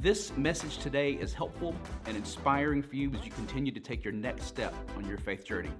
this 0.00 0.34
message 0.38 0.78
today 0.78 1.12
is 1.12 1.34
helpful 1.34 1.74
and 2.06 2.16
inspiring 2.16 2.82
for 2.82 2.96
you 2.96 3.12
as 3.12 3.22
you 3.22 3.30
continue 3.30 3.70
to 3.70 3.80
take 3.80 4.02
your 4.02 4.14
next 4.14 4.44
step 4.44 4.74
on 4.96 5.06
your 5.06 5.18
faith 5.18 5.44
journey. 5.44 5.70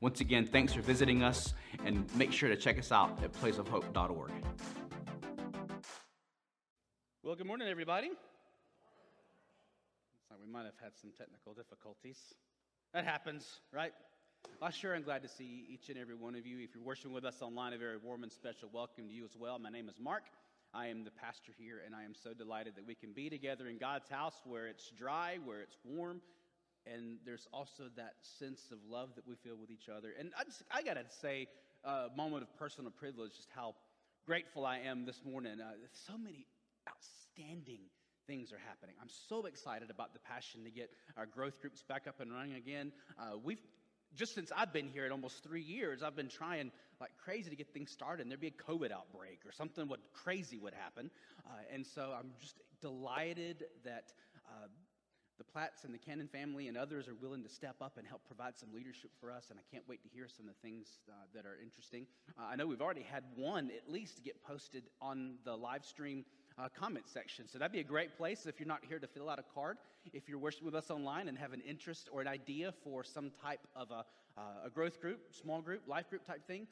Once 0.00 0.20
again, 0.20 0.44
thanks 0.44 0.72
for 0.72 0.80
visiting 0.80 1.22
us 1.22 1.54
and 1.84 2.04
make 2.16 2.32
sure 2.32 2.48
to 2.48 2.56
check 2.56 2.76
us 2.76 2.90
out 2.90 3.22
at 3.22 3.32
placeofhope.org. 3.34 4.32
Well, 7.22 7.36
good 7.36 7.46
morning, 7.46 7.68
everybody. 7.68 8.08
Like 10.28 10.40
we 10.44 10.50
might 10.50 10.64
have 10.64 10.78
had 10.82 10.96
some 11.00 11.12
technical 11.16 11.54
difficulties. 11.54 12.18
That 12.92 13.04
happens, 13.04 13.60
right? 13.72 13.92
I 14.60 14.70
sure 14.70 14.96
am 14.96 15.02
glad 15.02 15.22
to 15.22 15.28
see 15.28 15.66
each 15.68 15.88
and 15.88 15.98
every 15.98 16.14
one 16.16 16.34
of 16.34 16.46
you. 16.46 16.58
If 16.58 16.74
you're 16.74 16.82
worshiping 16.82 17.12
with 17.12 17.24
us 17.24 17.42
online, 17.42 17.74
a 17.74 17.78
very 17.78 17.98
warm 17.98 18.24
and 18.24 18.32
special 18.32 18.70
welcome 18.72 19.06
to 19.06 19.14
you 19.14 19.24
as 19.24 19.36
well. 19.38 19.58
My 19.60 19.70
name 19.70 19.88
is 19.88 20.00
Mark. 20.00 20.24
I 20.78 20.86
am 20.86 21.02
the 21.02 21.10
pastor 21.10 21.50
here, 21.58 21.82
and 21.84 21.92
I 21.92 22.04
am 22.04 22.14
so 22.14 22.32
delighted 22.32 22.76
that 22.76 22.86
we 22.86 22.94
can 22.94 23.12
be 23.12 23.28
together 23.28 23.66
in 23.66 23.78
God's 23.78 24.08
house 24.08 24.36
where 24.44 24.68
it's 24.68 24.92
dry, 24.96 25.38
where 25.44 25.60
it's 25.60 25.76
warm, 25.84 26.20
and 26.86 27.18
there's 27.26 27.48
also 27.52 27.90
that 27.96 28.14
sense 28.38 28.70
of 28.70 28.78
love 28.88 29.08
that 29.16 29.26
we 29.26 29.34
feel 29.34 29.56
with 29.56 29.72
each 29.72 29.88
other. 29.88 30.10
And 30.16 30.30
I, 30.38 30.44
just, 30.44 30.62
I 30.70 30.82
gotta 30.82 31.02
say, 31.20 31.48
a 31.84 31.88
uh, 31.88 32.08
moment 32.16 32.44
of 32.44 32.56
personal 32.56 32.92
privilege, 32.92 33.32
just 33.34 33.48
how 33.56 33.74
grateful 34.24 34.64
I 34.64 34.78
am 34.78 35.04
this 35.04 35.20
morning. 35.24 35.60
Uh, 35.60 35.72
so 36.06 36.16
many 36.16 36.46
outstanding 36.88 37.80
things 38.28 38.52
are 38.52 38.60
happening. 38.68 38.94
I'm 39.02 39.10
so 39.28 39.46
excited 39.46 39.90
about 39.90 40.12
the 40.12 40.20
passion 40.20 40.62
to 40.62 40.70
get 40.70 40.90
our 41.16 41.26
growth 41.26 41.60
groups 41.60 41.82
back 41.82 42.06
up 42.06 42.20
and 42.20 42.32
running 42.32 42.54
again. 42.54 42.92
Uh, 43.18 43.36
we've 43.42 43.62
just 44.16 44.34
since 44.34 44.50
I've 44.56 44.72
been 44.72 44.88
here 44.88 45.06
in 45.06 45.12
almost 45.12 45.42
three 45.42 45.62
years, 45.62 46.02
I've 46.02 46.16
been 46.16 46.28
trying 46.28 46.70
like 47.00 47.10
crazy 47.22 47.50
to 47.50 47.56
get 47.56 47.72
things 47.72 47.90
started. 47.90 48.22
And 48.22 48.30
there'd 48.30 48.40
be 48.40 48.48
a 48.48 48.72
COVID 48.72 48.90
outbreak 48.90 49.40
or 49.46 49.52
something 49.52 49.88
would 49.88 50.00
crazy 50.12 50.58
would 50.58 50.74
happen. 50.74 51.10
Uh, 51.46 51.50
and 51.72 51.86
so 51.86 52.14
I'm 52.18 52.30
just 52.40 52.56
delighted 52.80 53.64
that 53.84 54.12
uh, 54.46 54.66
the 55.38 55.44
Platts 55.44 55.84
and 55.84 55.94
the 55.94 55.98
Cannon 55.98 56.26
family 56.26 56.66
and 56.66 56.76
others 56.76 57.06
are 57.06 57.14
willing 57.14 57.44
to 57.44 57.48
step 57.48 57.76
up 57.80 57.96
and 57.96 58.06
help 58.06 58.24
provide 58.26 58.58
some 58.58 58.70
leadership 58.74 59.10
for 59.20 59.30
us. 59.30 59.46
And 59.50 59.58
I 59.58 59.62
can't 59.72 59.84
wait 59.88 60.02
to 60.02 60.08
hear 60.08 60.26
some 60.28 60.48
of 60.48 60.54
the 60.54 60.68
things 60.68 60.98
uh, 61.08 61.12
that 61.34 61.46
are 61.46 61.56
interesting. 61.62 62.06
Uh, 62.36 62.48
I 62.50 62.56
know 62.56 62.66
we've 62.66 62.82
already 62.82 63.06
had 63.08 63.22
one 63.36 63.70
at 63.70 63.90
least 63.90 64.24
get 64.24 64.42
posted 64.42 64.84
on 65.00 65.36
the 65.44 65.54
live 65.54 65.84
stream 65.84 66.24
uh, 66.58 66.68
comment 66.78 67.08
section. 67.08 67.46
So 67.48 67.58
that'd 67.58 67.72
be 67.72 67.80
a 67.80 67.84
great 67.84 68.16
place 68.16 68.46
if 68.46 68.58
you're 68.58 68.68
not 68.68 68.82
here 68.88 68.98
to 68.98 69.06
fill 69.06 69.30
out 69.30 69.38
a 69.38 69.44
card. 69.54 69.78
If 70.12 70.28
you're 70.28 70.38
worshiping 70.38 70.66
with 70.66 70.74
us 70.74 70.90
online 70.90 71.28
and 71.28 71.38
have 71.38 71.52
an 71.52 71.60
interest 71.60 72.08
or 72.12 72.20
an 72.20 72.28
idea 72.28 72.72
for 72.84 73.04
some 73.04 73.30
type 73.42 73.60
of 73.76 73.90
a, 73.90 74.04
uh, 74.36 74.66
a 74.66 74.70
growth 74.70 75.00
group, 75.00 75.20
small 75.32 75.60
group, 75.60 75.82
life 75.86 76.08
group 76.10 76.24
type 76.24 76.46
thing, 76.46 76.66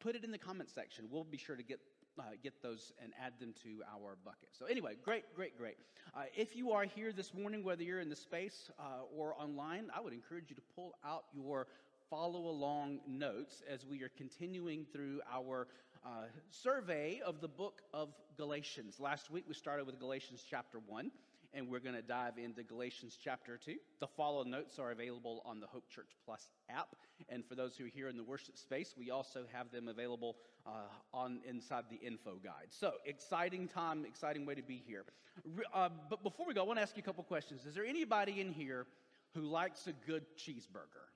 put 0.00 0.14
it 0.14 0.24
in 0.24 0.30
the 0.30 0.38
comment 0.38 0.70
section. 0.70 1.06
We'll 1.10 1.24
be 1.24 1.38
sure 1.38 1.56
to 1.56 1.62
get 1.62 1.80
uh, 2.18 2.22
get 2.42 2.60
those 2.60 2.92
and 3.02 3.12
add 3.24 3.32
them 3.38 3.54
to 3.62 3.82
our 3.94 4.16
bucket. 4.24 4.48
So, 4.52 4.66
anyway, 4.66 4.96
great, 5.02 5.24
great, 5.34 5.56
great. 5.56 5.76
Uh, 6.14 6.22
if 6.36 6.54
you 6.56 6.72
are 6.72 6.84
here 6.84 7.12
this 7.12 7.32
morning, 7.32 7.62
whether 7.62 7.82
you're 7.82 8.00
in 8.00 8.10
the 8.10 8.16
space 8.16 8.68
uh, 8.78 8.82
or 9.16 9.34
online, 9.40 9.90
I 9.96 10.00
would 10.00 10.12
encourage 10.12 10.50
you 10.50 10.56
to 10.56 10.62
pull 10.74 10.94
out 11.04 11.24
your 11.32 11.68
follow 12.10 12.48
along 12.48 12.98
notes 13.06 13.62
as 13.72 13.86
we 13.86 14.02
are 14.02 14.10
continuing 14.18 14.84
through 14.92 15.20
our 15.32 15.68
uh, 16.04 16.08
survey 16.50 17.20
of 17.24 17.40
the 17.40 17.48
book 17.48 17.82
of 17.92 18.10
Galatians. 18.36 18.98
Last 18.98 19.30
week 19.30 19.44
we 19.46 19.54
started 19.54 19.86
with 19.86 19.98
Galatians 19.98 20.44
chapter 20.48 20.78
1 20.86 21.10
and 21.52 21.68
we're 21.68 21.80
going 21.80 21.96
to 21.96 22.02
dive 22.02 22.38
into 22.38 22.62
Galatians 22.62 23.18
chapter 23.22 23.58
2. 23.64 23.74
The 23.98 24.06
follow 24.06 24.44
notes 24.44 24.78
are 24.78 24.92
available 24.92 25.42
on 25.44 25.60
the 25.60 25.66
Hope 25.66 25.88
Church 25.88 26.10
Plus 26.24 26.48
app. 26.70 26.94
And 27.28 27.44
for 27.44 27.54
those 27.54 27.76
who 27.76 27.86
are 27.86 27.88
here 27.88 28.08
in 28.08 28.16
the 28.16 28.22
worship 28.22 28.56
space, 28.56 28.94
we 28.96 29.10
also 29.10 29.44
have 29.52 29.70
them 29.72 29.88
available 29.88 30.36
uh, 30.64 30.70
on 31.12 31.40
inside 31.48 31.84
the 31.90 31.96
info 31.96 32.36
guide. 32.42 32.68
So, 32.70 32.92
exciting 33.04 33.66
time, 33.66 34.04
exciting 34.06 34.46
way 34.46 34.54
to 34.54 34.62
be 34.62 34.82
here. 34.86 35.04
Uh, 35.74 35.88
but 36.08 36.22
before 36.22 36.46
we 36.46 36.54
go, 36.54 36.62
I 36.62 36.66
want 36.66 36.78
to 36.78 36.82
ask 36.82 36.96
you 36.96 37.02
a 37.02 37.06
couple 37.06 37.24
questions. 37.24 37.66
Is 37.66 37.74
there 37.74 37.84
anybody 37.84 38.40
in 38.40 38.52
here 38.52 38.86
who 39.34 39.42
likes 39.42 39.86
a 39.86 39.92
good 40.06 40.24
cheeseburger? 40.36 41.06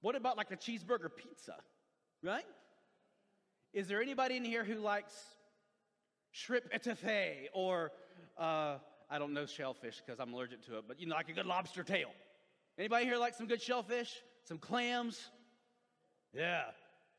What 0.00 0.16
about 0.16 0.36
like 0.36 0.50
a 0.50 0.56
cheeseburger 0.56 1.10
pizza, 1.14 1.56
right? 2.22 2.44
Is 3.72 3.88
there 3.88 4.02
anybody 4.02 4.36
in 4.36 4.44
here 4.44 4.64
who 4.64 4.76
likes 4.76 5.12
shrimp 6.32 6.72
etouffee 6.72 7.46
or 7.52 7.92
uh, 8.38 8.76
I 9.10 9.18
don't 9.18 9.32
know 9.32 9.46
shellfish 9.46 10.02
because 10.04 10.20
I'm 10.20 10.32
allergic 10.32 10.64
to 10.66 10.78
it, 10.78 10.84
but 10.86 11.00
you 11.00 11.06
know, 11.06 11.14
like 11.14 11.28
a 11.28 11.32
good 11.32 11.46
lobster 11.46 11.82
tail. 11.82 12.10
Anybody 12.78 13.04
here 13.04 13.16
like 13.16 13.34
some 13.34 13.46
good 13.46 13.62
shellfish? 13.62 14.12
Some 14.44 14.58
clams? 14.58 15.30
Yeah. 16.32 16.62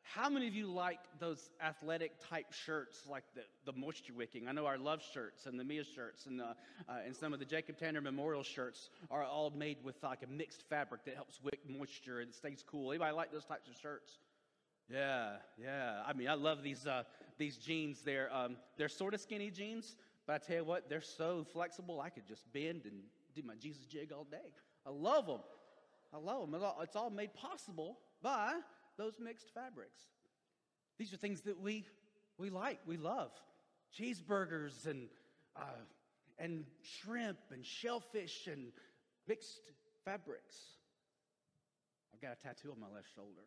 How 0.03 0.29
many 0.29 0.47
of 0.47 0.55
you 0.55 0.67
like 0.67 0.99
those 1.19 1.51
athletic 1.63 2.13
type 2.29 2.51
shirts 2.51 3.03
like 3.07 3.23
the, 3.35 3.41
the 3.71 3.77
moisture 3.77 4.13
wicking? 4.13 4.47
I 4.47 4.51
know 4.51 4.65
our 4.65 4.77
love 4.77 5.01
shirts 5.13 5.45
and 5.45 5.59
the 5.59 5.63
Mia 5.63 5.83
shirts 5.83 6.25
and, 6.25 6.41
uh, 6.41 6.53
uh, 6.89 6.93
and 7.05 7.15
some 7.15 7.33
of 7.33 7.39
the 7.39 7.45
Jacob 7.45 7.77
Tanner 7.77 8.01
Memorial 8.01 8.43
shirts 8.43 8.89
are 9.09 9.23
all 9.23 9.51
made 9.51 9.77
with 9.83 10.01
like 10.03 10.23
a 10.23 10.27
mixed 10.27 10.63
fabric 10.69 11.05
that 11.05 11.15
helps 11.15 11.39
wick 11.41 11.59
moisture 11.69 12.19
and 12.19 12.33
stays 12.33 12.63
cool. 12.65 12.91
Anybody 12.91 13.13
like 13.13 13.31
those 13.31 13.45
types 13.45 13.69
of 13.69 13.75
shirts? 13.79 14.17
Yeah, 14.91 15.37
yeah. 15.61 16.01
I 16.05 16.13
mean, 16.13 16.27
I 16.27 16.33
love 16.33 16.63
these 16.63 16.85
uh, 16.85 17.03
these 17.37 17.57
jeans. 17.57 18.01
They're 18.01 18.33
um, 18.33 18.57
they're 18.77 18.89
sort 18.89 19.13
of 19.13 19.21
skinny 19.21 19.49
jeans, 19.49 19.95
but 20.27 20.33
I 20.33 20.37
tell 20.39 20.55
you 20.57 20.63
what, 20.63 20.89
they're 20.89 21.01
so 21.01 21.45
flexible. 21.53 22.01
I 22.01 22.09
could 22.09 22.27
just 22.27 22.51
bend 22.51 22.81
and 22.85 23.01
do 23.33 23.41
my 23.43 23.55
Jesus 23.55 23.85
jig 23.85 24.11
all 24.11 24.25
day. 24.25 24.51
I 24.85 24.89
love 24.89 25.27
them. 25.27 25.39
I 26.13 26.17
love 26.17 26.51
them. 26.51 26.61
It's 26.81 26.95
all 26.95 27.09
made 27.09 27.33
possible 27.33 27.99
by 28.21 28.53
those 28.97 29.17
mixed 29.19 29.53
fabrics. 29.53 30.01
These 30.97 31.13
are 31.13 31.17
things 31.17 31.41
that 31.41 31.59
we 31.59 31.85
we 32.37 32.49
like, 32.49 32.79
we 32.85 32.97
love. 32.97 33.31
Cheeseburgers 33.97 34.87
and 34.87 35.07
uh, 35.55 35.85
and 36.37 36.65
shrimp 36.81 37.39
and 37.51 37.65
shellfish 37.65 38.47
and 38.47 38.71
mixed 39.27 39.71
fabrics. 40.03 40.55
I've 42.13 42.21
got 42.21 42.37
a 42.37 42.43
tattoo 42.47 42.71
on 42.71 42.79
my 42.79 42.93
left 42.93 43.07
shoulder. 43.15 43.43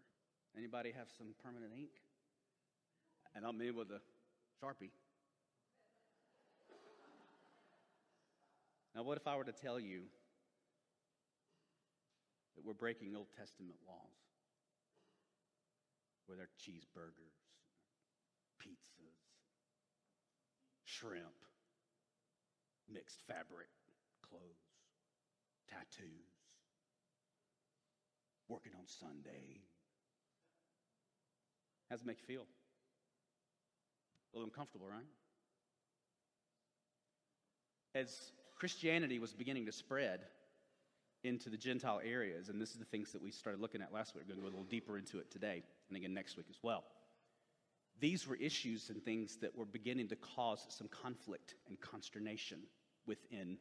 Anybody 0.56 0.92
have 0.96 1.08
some 1.16 1.34
permanent 1.42 1.72
ink? 1.76 1.90
And 3.34 3.44
I'm 3.44 3.60
in 3.60 3.74
with 3.74 3.90
a 3.90 4.00
Sharpie. 4.62 4.90
Now, 8.94 9.02
what 9.02 9.18
if 9.18 9.26
I 9.26 9.36
were 9.36 9.44
to 9.44 9.52
tell 9.52 9.80
you 9.80 10.02
that 12.54 12.64
we're 12.64 12.74
breaking 12.74 13.16
Old 13.16 13.26
Testament 13.36 13.74
laws? 13.88 13.98
There 16.28 16.38
are 16.38 16.48
cheeseburgers, 16.62 17.36
pizzas, 18.62 19.18
shrimp, 20.84 21.34
mixed 22.90 23.20
fabric, 23.26 23.68
clothes, 24.22 24.40
tattoos, 25.68 26.30
working 28.48 28.72
on 28.78 28.86
Sunday, 28.86 29.60
how 31.88 31.96
does 31.96 32.02
it 32.02 32.06
make 32.06 32.18
you 32.18 32.26
feel? 32.26 32.46
A 34.32 34.36
little 34.36 34.48
uncomfortable, 34.48 34.86
right? 34.88 35.06
As 37.94 38.32
Christianity 38.56 39.18
was 39.18 39.32
beginning 39.32 39.66
to 39.66 39.72
spread 39.72 40.20
into 41.22 41.48
the 41.48 41.56
Gentile 41.56 42.00
areas, 42.04 42.48
and 42.48 42.60
this 42.60 42.70
is 42.70 42.76
the 42.76 42.84
things 42.84 43.12
that 43.12 43.22
we 43.22 43.30
started 43.30 43.60
looking 43.60 43.80
at 43.80 43.92
last 43.92 44.14
week, 44.14 44.24
we're 44.26 44.34
going 44.34 44.44
to 44.44 44.50
go 44.50 44.56
a 44.56 44.56
little 44.58 44.70
deeper 44.70 44.98
into 44.98 45.18
it 45.18 45.30
today, 45.30 45.62
and 45.88 45.96
again 45.96 46.12
next 46.12 46.36
week 46.36 46.46
as 46.50 46.58
well. 46.62 46.84
These 48.00 48.26
were 48.26 48.36
issues 48.36 48.90
and 48.90 49.02
things 49.02 49.36
that 49.36 49.56
were 49.56 49.64
beginning 49.64 50.08
to 50.08 50.16
cause 50.16 50.66
some 50.68 50.88
conflict 50.88 51.54
and 51.68 51.80
consternation 51.80 52.58
within 53.06 53.56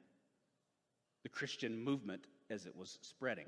the 1.23 1.29
Christian 1.29 1.81
movement 1.81 2.25
as 2.49 2.65
it 2.65 2.75
was 2.75 2.97
spreading. 3.01 3.45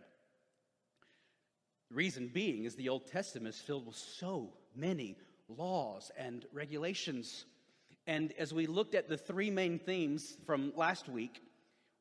Reason 1.96 2.28
being 2.28 2.66
is 2.66 2.76
the 2.76 2.90
Old 2.90 3.08
Testament 3.08 3.56
is 3.56 3.62
filled 3.62 3.88
with 3.88 3.96
so 3.96 4.50
many 4.76 5.16
laws 5.48 6.12
and 6.18 6.46
regulations. 6.52 7.46
And 8.06 8.34
as 8.38 8.54
we 8.54 8.68
looked 8.68 8.96
at 8.96 9.08
the 9.08 9.16
three 9.16 9.50
main 9.50 9.80
themes 9.80 10.36
from 10.46 10.74
last 10.76 11.08
week, 11.08 11.42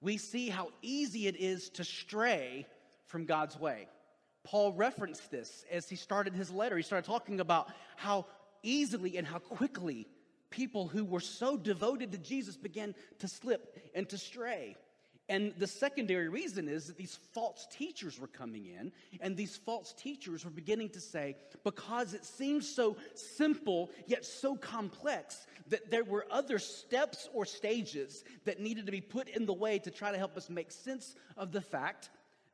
we 0.00 0.16
see 0.16 0.48
how 0.48 0.70
easy 0.82 1.28
it 1.28 1.36
is 1.36 1.70
to 1.70 1.84
stray 1.84 2.66
from 3.06 3.24
God's 3.24 3.56
way. 3.56 3.86
Paul 4.42 4.72
referenced 4.72 5.30
this 5.30 5.64
as 5.70 5.88
he 5.88 5.94
started 5.94 6.34
his 6.34 6.50
letter. 6.50 6.76
He 6.76 6.82
started 6.82 7.06
talking 7.06 7.38
about 7.38 7.70
how 7.94 8.26
easily 8.64 9.16
and 9.16 9.24
how 9.24 9.38
quickly 9.38 10.08
people 10.50 10.88
who 10.88 11.04
were 11.04 11.20
so 11.20 11.56
devoted 11.56 12.10
to 12.10 12.18
Jesus 12.18 12.56
began 12.56 12.96
to 13.20 13.28
slip 13.28 13.78
and 13.94 14.08
to 14.08 14.18
stray. 14.18 14.76
And 15.28 15.54
the 15.56 15.66
secondary 15.66 16.28
reason 16.28 16.68
is 16.68 16.86
that 16.86 16.98
these 16.98 17.18
false 17.32 17.66
teachers 17.70 18.20
were 18.20 18.26
coming 18.26 18.66
in, 18.66 18.92
and 19.22 19.36
these 19.36 19.56
false 19.56 19.94
teachers 19.94 20.44
were 20.44 20.50
beginning 20.50 20.90
to 20.90 21.00
say, 21.00 21.36
because 21.62 22.12
it 22.12 22.26
seems 22.26 22.68
so 22.68 22.96
simple 23.14 23.90
yet 24.06 24.24
so 24.26 24.54
complex, 24.54 25.46
that 25.68 25.90
there 25.90 26.04
were 26.04 26.26
other 26.30 26.58
steps 26.58 27.28
or 27.32 27.46
stages 27.46 28.22
that 28.44 28.60
needed 28.60 28.84
to 28.84 28.92
be 28.92 29.00
put 29.00 29.28
in 29.28 29.46
the 29.46 29.52
way 29.54 29.78
to 29.78 29.90
try 29.90 30.12
to 30.12 30.18
help 30.18 30.36
us 30.36 30.50
make 30.50 30.70
sense 30.70 31.16
of 31.38 31.52
the 31.52 31.62
fact 31.62 32.10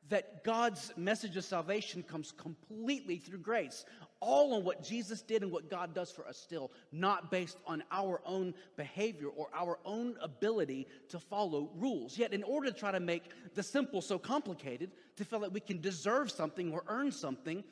that 0.07 0.43
God's 0.43 0.93
message 0.95 1.35
of 1.37 1.43
salvation 1.43 2.03
comes 2.03 2.31
completely 2.31 3.17
through 3.17 3.39
grace, 3.39 3.85
all 4.21 4.53
on 4.53 4.63
what 4.63 4.83
Jesus 4.83 5.21
did 5.21 5.43
and 5.43 5.51
what 5.51 5.69
God 5.69 5.93
does 5.93 6.11
for 6.11 6.25
us 6.27 6.37
still, 6.37 6.71
not 6.91 7.31
based 7.31 7.57
on 7.67 7.83
our 7.91 8.21
own 8.25 8.53
behavior 8.77 9.27
or 9.27 9.49
our 9.53 9.79
own 9.83 10.15
ability 10.21 10.87
to 11.09 11.19
follow 11.19 11.69
rules. 11.75 12.17
Yet, 12.17 12.31
in 12.31 12.43
order 12.43 12.71
to 12.71 12.77
try 12.77 12.91
to 12.91 12.99
make 12.99 13.23
the 13.55 13.63
simple 13.63 14.01
so 14.01 14.17
complicated, 14.19 14.91
to 15.17 15.25
feel 15.25 15.39
that 15.39 15.51
we 15.51 15.59
can 15.59 15.81
deserve 15.81 16.31
something 16.31 16.71
or 16.71 16.83
earn 16.87 17.11
something, 17.11 17.63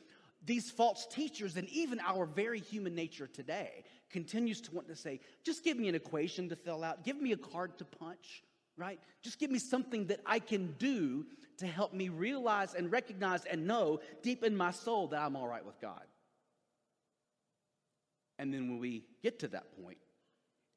these 0.46 0.72
false 0.72 1.06
teachers 1.06 1.56
and 1.57 1.69
even 1.69 2.00
our 2.00 2.25
very 2.25 2.60
human 2.60 2.95
nature 2.95 3.28
today 3.28 3.84
continues 4.10 4.62
to 4.62 4.74
want 4.74 4.88
to 4.88 4.95
say, 4.95 5.19
just 5.44 5.63
give 5.63 5.78
me 5.78 5.88
an 5.88 5.95
equation 5.95 6.50
to 6.50 6.56
fill 6.56 6.84
out, 6.84 7.04
give 7.04 7.22
me 7.22 7.31
a 7.31 7.38
card 7.38 7.78
to 7.78 7.86
punch, 7.86 8.44
right? 8.78 9.00
Just 9.22 9.38
give 9.40 9.52
me 9.52 9.60
something 9.60 10.07
that 10.07 10.22
I 10.25 10.40
can 10.40 10.74
do 10.80 11.25
to 11.57 11.68
help 11.68 11.94
me 11.94 12.10
realize 12.10 12.74
and 12.74 12.92
recognize 12.92 13.44
and 13.45 13.68
know 13.68 14.00
deep 14.24 14.44
in 14.44 14.56
my 14.56 14.72
soul 14.72 15.07
that 15.07 15.22
I'm 15.22 15.36
all 15.36 15.48
right 15.48 15.66
with 15.66 15.80
God. 15.81 16.04
And 18.40 18.54
then 18.54 18.70
when 18.70 18.80
we 18.80 19.04
get 19.22 19.38
to 19.40 19.50
that 19.50 19.76
point 19.84 19.98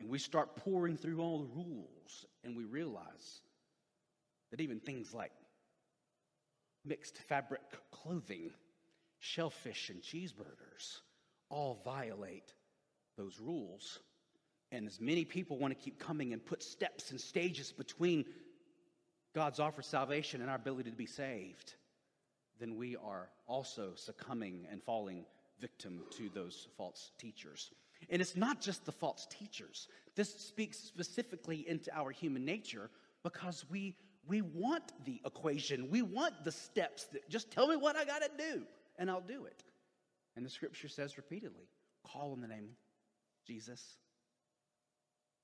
and 0.00 0.10
we 0.10 0.18
start 0.18 0.56
pouring 0.56 0.96
through 0.96 1.20
all 1.20 1.38
the 1.38 1.54
rules 1.54 2.26
and 2.42 2.56
we 2.56 2.64
realize 2.64 3.40
that 4.50 4.60
even 4.60 4.80
things 4.80 5.14
like 5.14 5.30
mixed 6.84 7.16
fabric 7.16 7.62
clothing, 7.92 8.50
shellfish, 9.20 9.90
and 9.90 10.02
cheeseburgers 10.02 10.98
all 11.50 11.80
violate 11.84 12.52
those 13.16 13.38
rules. 13.40 14.00
And 14.72 14.88
as 14.88 15.00
many 15.00 15.24
people 15.24 15.56
want 15.56 15.72
to 15.72 15.82
keep 15.82 16.00
coming 16.00 16.32
and 16.32 16.44
put 16.44 16.64
steps 16.64 17.12
and 17.12 17.20
stages 17.20 17.70
between 17.70 18.24
God's 19.36 19.60
offer 19.60 19.82
of 19.82 19.86
salvation 19.86 20.40
and 20.40 20.50
our 20.50 20.56
ability 20.56 20.90
to 20.90 20.96
be 20.96 21.06
saved, 21.06 21.74
then 22.58 22.74
we 22.74 22.96
are 22.96 23.28
also 23.46 23.92
succumbing 23.94 24.66
and 24.68 24.82
falling 24.82 25.24
victim 25.62 26.02
to 26.10 26.28
those 26.34 26.68
false 26.76 27.12
teachers. 27.16 27.70
And 28.10 28.20
it's 28.20 28.36
not 28.36 28.60
just 28.60 28.84
the 28.84 28.92
false 28.92 29.26
teachers. 29.30 29.88
This 30.16 30.34
speaks 30.34 30.76
specifically 30.76 31.64
into 31.66 31.96
our 31.96 32.10
human 32.10 32.44
nature 32.44 32.90
because 33.22 33.64
we 33.70 33.96
we 34.28 34.40
want 34.40 34.92
the 35.04 35.20
equation. 35.26 35.90
We 35.90 36.02
want 36.02 36.44
the 36.44 36.52
steps 36.52 37.06
that 37.12 37.28
just 37.28 37.50
tell 37.50 37.66
me 37.66 37.76
what 37.76 37.96
I 37.96 38.04
got 38.04 38.22
to 38.22 38.30
do 38.38 38.62
and 38.98 39.10
I'll 39.10 39.20
do 39.20 39.46
it. 39.46 39.64
And 40.36 40.46
the 40.46 40.50
scripture 40.50 40.88
says 40.88 41.16
repeatedly, 41.16 41.66
call 42.04 42.32
on 42.32 42.40
the 42.40 42.46
name 42.46 42.68
Jesus. 43.46 43.82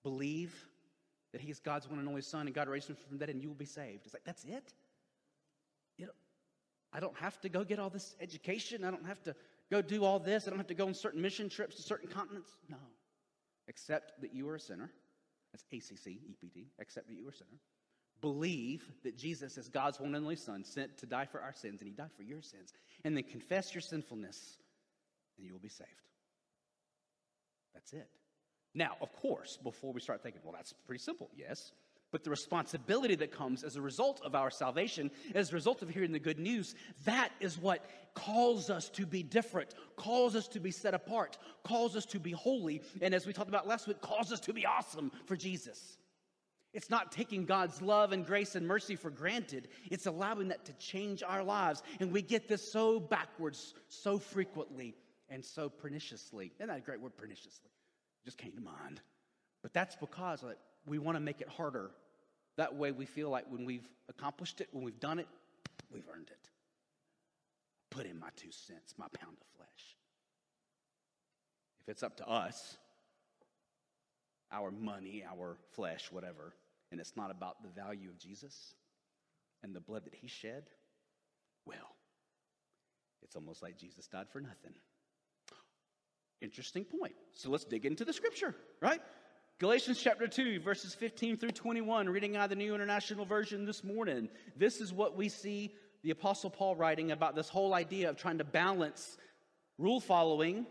Believe 0.05 0.55
that 1.33 1.41
he 1.41 1.51
is 1.51 1.59
God's 1.59 1.89
one 1.89 1.99
and 1.99 2.09
only 2.09 2.23
son 2.23 2.47
and 2.47 2.55
God 2.55 2.69
raised 2.69 2.89
him 2.89 2.97
from 2.97 3.19
the 3.19 3.27
dead 3.27 3.35
and 3.35 3.43
you 3.43 3.49
will 3.49 3.57
be 3.57 3.65
saved. 3.65 4.03
It's 4.05 4.15
like 4.15 4.25
that's 4.25 4.45
it? 4.45 4.73
You 5.97 6.07
know, 6.07 6.13
I 6.93 7.01
don't 7.01 7.17
have 7.17 7.41
to 7.41 7.49
go 7.49 7.65
get 7.65 7.79
all 7.79 7.91
this 7.91 8.15
education. 8.21 8.85
I 8.85 8.91
don't 8.91 9.07
have 9.07 9.23
to 9.25 9.35
go 9.71 9.83
do 9.83 10.05
all 10.05 10.19
this. 10.19 10.47
I 10.47 10.51
don't 10.51 10.59
have 10.59 10.69
to 10.69 10.75
go 10.75 10.87
on 10.87 10.95
certain 10.95 11.21
mission 11.21 11.49
trips 11.49 11.77
to 11.77 11.83
certain 11.83 12.09
continents. 12.09 12.51
No. 12.69 12.77
Except 13.69 14.21
that 14.21 14.35
you 14.35 14.49
are 14.49 14.57
a 14.57 14.61
sinner. 14.61 14.91
That's 15.53 15.65
ACC, 15.73 16.13
EPD. 16.13 16.67
Except 16.79 17.09
that 17.09 17.15
you 17.15 17.27
are 17.27 17.31
a 17.31 17.35
sinner. 17.35 17.59
Believe 18.21 18.91
that 19.05 19.17
Jesus 19.17 19.57
is 19.59 19.69
God's 19.69 20.01
one 20.01 20.15
and 20.15 20.25
only 20.25 20.37
Son, 20.37 20.65
sent 20.65 20.99
to 20.99 21.07
die 21.07 21.27
for 21.27 21.41
our 21.41 21.53
sins, 21.53 21.81
and 21.81 21.89
He 21.89 21.95
died 21.95 22.11
for 22.17 22.23
your 22.23 22.43
sins. 22.43 22.73
And 23.05 23.17
then 23.17 23.25
confess 23.25 23.75
your 23.75 23.81
sinfulness, 23.81 24.59
and 25.37 25.47
you 25.47 25.53
will 25.53 25.61
be 25.61 25.69
saved. 25.69 25.91
That's 27.75 27.93
it. 27.93 28.09
Now, 28.75 28.97
of 29.01 29.13
course, 29.13 29.57
before 29.63 29.93
we 29.93 30.01
start 30.01 30.23
thinking, 30.23 30.41
well, 30.45 30.55
that's 30.57 30.73
pretty 30.87 31.03
simple. 31.03 31.31
Yes. 31.37 31.73
But 32.11 32.25
the 32.25 32.31
responsibility 32.31 33.15
that 33.17 33.33
comes 33.33 33.63
as 33.63 33.77
a 33.77 33.83
result 33.83 34.21
of 34.25 34.35
our 34.35 34.51
salvation, 34.51 35.11
as 35.35 35.51
a 35.51 35.55
result 35.55 35.83
of 35.83 35.91
hearing 35.91 36.13
the 36.13 36.19
good 36.19 36.39
news, 36.39 36.75
that 37.05 37.31
is 37.41 37.59
what 37.59 37.85
calls 38.15 38.71
us 38.71 38.89
to 38.91 39.05
be 39.05 39.23
different, 39.23 39.75
calls 39.97 40.35
us 40.35 40.49
to 40.49 40.61
be 40.61 40.71
set 40.71 40.95
apart, 40.95 41.37
calls 41.65 41.97
us 41.97 42.07
to 42.07 42.19
be 42.19 42.33
holy, 42.33 42.83
and 43.03 43.15
as 43.15 43.27
we 43.27 43.33
talked 43.33 43.51
about 43.51 43.67
last 43.67 43.87
week, 43.87 44.01
calls 44.01 44.33
us 44.33 44.41
to 44.41 44.55
be 44.55 44.65
awesome 44.65 45.13
for 45.27 45.37
Jesus. 45.37 45.99
It's 46.75 46.91
not 46.91 47.13
taking 47.13 47.45
God's 47.45 47.81
love 47.81 48.13
and 48.13 48.27
grace 48.27 48.55
and 48.55 48.67
mercy 48.67 48.95
for 48.95 49.11
granted. 49.11 49.69
It's 49.91 50.07
allowing 50.07 50.49
that 50.49 50.67
to 50.67 50.73
change 50.75 51.23
our 51.23 51.43
lives. 51.43 51.83
And 51.99 52.13
we 52.13 52.21
get 52.21 52.47
this 52.47 52.71
so 52.71 53.01
backwards, 53.01 53.75
so 53.89 54.19
frequently, 54.19 54.95
and 55.31 55.45
so 55.45 55.71
perniciously. 55.71 56.53
Isn't 56.59 56.69
that 56.69 56.79
a 56.79 56.83
great 56.83 57.01
word, 57.01 57.17
perniciously? 57.17 57.71
Just 58.25 58.39
came 58.39 58.53
to 58.53 58.61
mind. 58.61 59.01
But 59.63 59.73
that's 59.73 59.97
because 59.97 60.43
like, 60.43 60.59
we 60.89 60.99
want 60.99 61.17
to 61.17 61.21
make 61.21 61.41
it 61.41 61.49
harder. 61.49 61.91
That 62.57 62.75
way 62.75 62.93
we 62.93 63.07
feel 63.07 63.31
like 63.31 63.45
when 63.49 63.65
we've 63.65 63.89
accomplished 64.09 64.61
it, 64.61 64.69
when 64.73 64.85
we've 64.85 65.01
done 65.01 65.19
it, 65.19 65.29
we've 65.93 66.09
earned 66.13 66.29
it. 66.31 66.49
Put 67.91 68.07
in 68.07 68.19
my 68.19 68.29
two 68.37 68.51
cents, 68.51 68.95
my 68.99 69.07
pound 69.19 69.37
of 69.41 69.47
flesh. 69.57 69.97
If 71.81 71.89
it's 71.89 72.03
up 72.03 72.17
to 72.19 72.29
us, 72.29 72.77
our 74.53 74.71
money, 74.71 75.25
our 75.31 75.57
flesh, 75.73 76.09
whatever, 76.11 76.55
and 76.91 77.01
it's 77.01 77.17
not 77.17 77.31
about 77.31 77.63
the 77.63 77.69
value 77.69 78.09
of 78.09 78.19
Jesus 78.19 78.75
and 79.63 79.75
the 79.75 79.81
blood 79.81 80.05
that 80.05 80.15
he 80.15 80.27
shed, 80.27 80.65
well, 81.67 81.97
it's 83.23 83.37
almost 83.37 83.63
like 83.63 83.77
Jesus 83.77 84.07
died 84.07 84.29
for 84.31 84.41
nothing. 84.41 84.75
Interesting 86.41 86.85
point. 86.85 87.15
So 87.33 87.51
let's 87.51 87.65
dig 87.65 87.85
into 87.85 88.05
the 88.05 88.13
scripture, 88.13 88.55
right? 88.81 89.01
Galatians 89.61 90.01
chapter 90.01 90.29
2, 90.29 90.61
verses 90.61 90.95
15 90.95 91.37
through 91.37 91.51
21, 91.51 92.09
reading 92.09 92.37
out 92.37 92.45
of 92.45 92.51
the 92.51 92.55
New 92.55 92.77
International 92.77 93.25
Version 93.25 93.65
this 93.65 93.83
morning. 93.83 94.29
This 94.57 94.81
is 94.81 94.93
what 94.93 95.17
we 95.17 95.29
see 95.29 95.75
the 96.05 96.13
Apostle 96.13 96.49
Paul 96.49 96.77
writing 96.77 97.11
about 97.11 97.35
this 97.35 97.49
whole 97.49 97.75
idea 97.75 98.09
of 98.09 98.17
trying 98.17 98.39
to 98.39 98.45
balance 98.45 99.17
rule 99.77 99.99
following, 99.99 100.65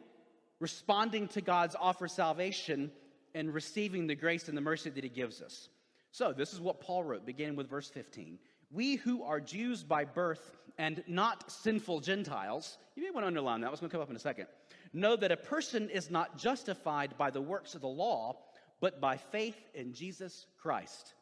responding 0.62 1.28
to 1.28 1.42
God's 1.42 1.76
offer 1.78 2.06
of 2.06 2.12
salvation, 2.12 2.90
and 3.36 3.54
receiving 3.54 4.08
the 4.08 4.16
grace 4.16 4.48
and 4.48 4.56
the 4.56 4.62
mercy 4.62 4.90
that 4.90 5.04
he 5.04 5.10
gives 5.10 5.42
us. 5.42 5.68
So, 6.14 6.32
this 6.32 6.54
is 6.54 6.62
what 6.62 6.80
Paul 6.80 7.04
wrote, 7.04 7.26
beginning 7.26 7.58
with 7.58 7.70
verse 7.70 7.90
15. 7.90 8.40
We 8.72 8.96
who 8.96 9.22
are 9.22 9.42
Jews 9.42 9.84
by 9.84 10.06
birth 10.06 10.56
and 10.78 11.04
not 11.08 11.52
sinful 11.52 12.00
Gentiles, 12.00 12.78
you 12.96 13.04
may 13.04 13.12
want 13.12 13.26
to 13.26 13.28
underline 13.28 13.60
that, 13.62 13.72
was 13.72 13.82
going 13.82 13.90
to 13.90 13.94
come 13.94 14.02
up 14.02 14.10
in 14.10 14.16
a 14.16 14.20
second, 14.20 14.48
know 14.94 15.18
that 15.18 15.34
a 15.34 15.38
person 15.38 15.90
is 15.90 16.10
not 16.10 16.38
justified 16.38 17.18
by 17.18 17.32
the 17.32 17.42
works 17.42 17.76
of 17.76 17.82
the 17.82 17.88
law 17.88 18.38
but 18.80 19.02
by 19.02 19.18
faith 19.18 19.58
in 19.74 19.94
Jesus 19.94 20.46
Christ. 20.62 21.14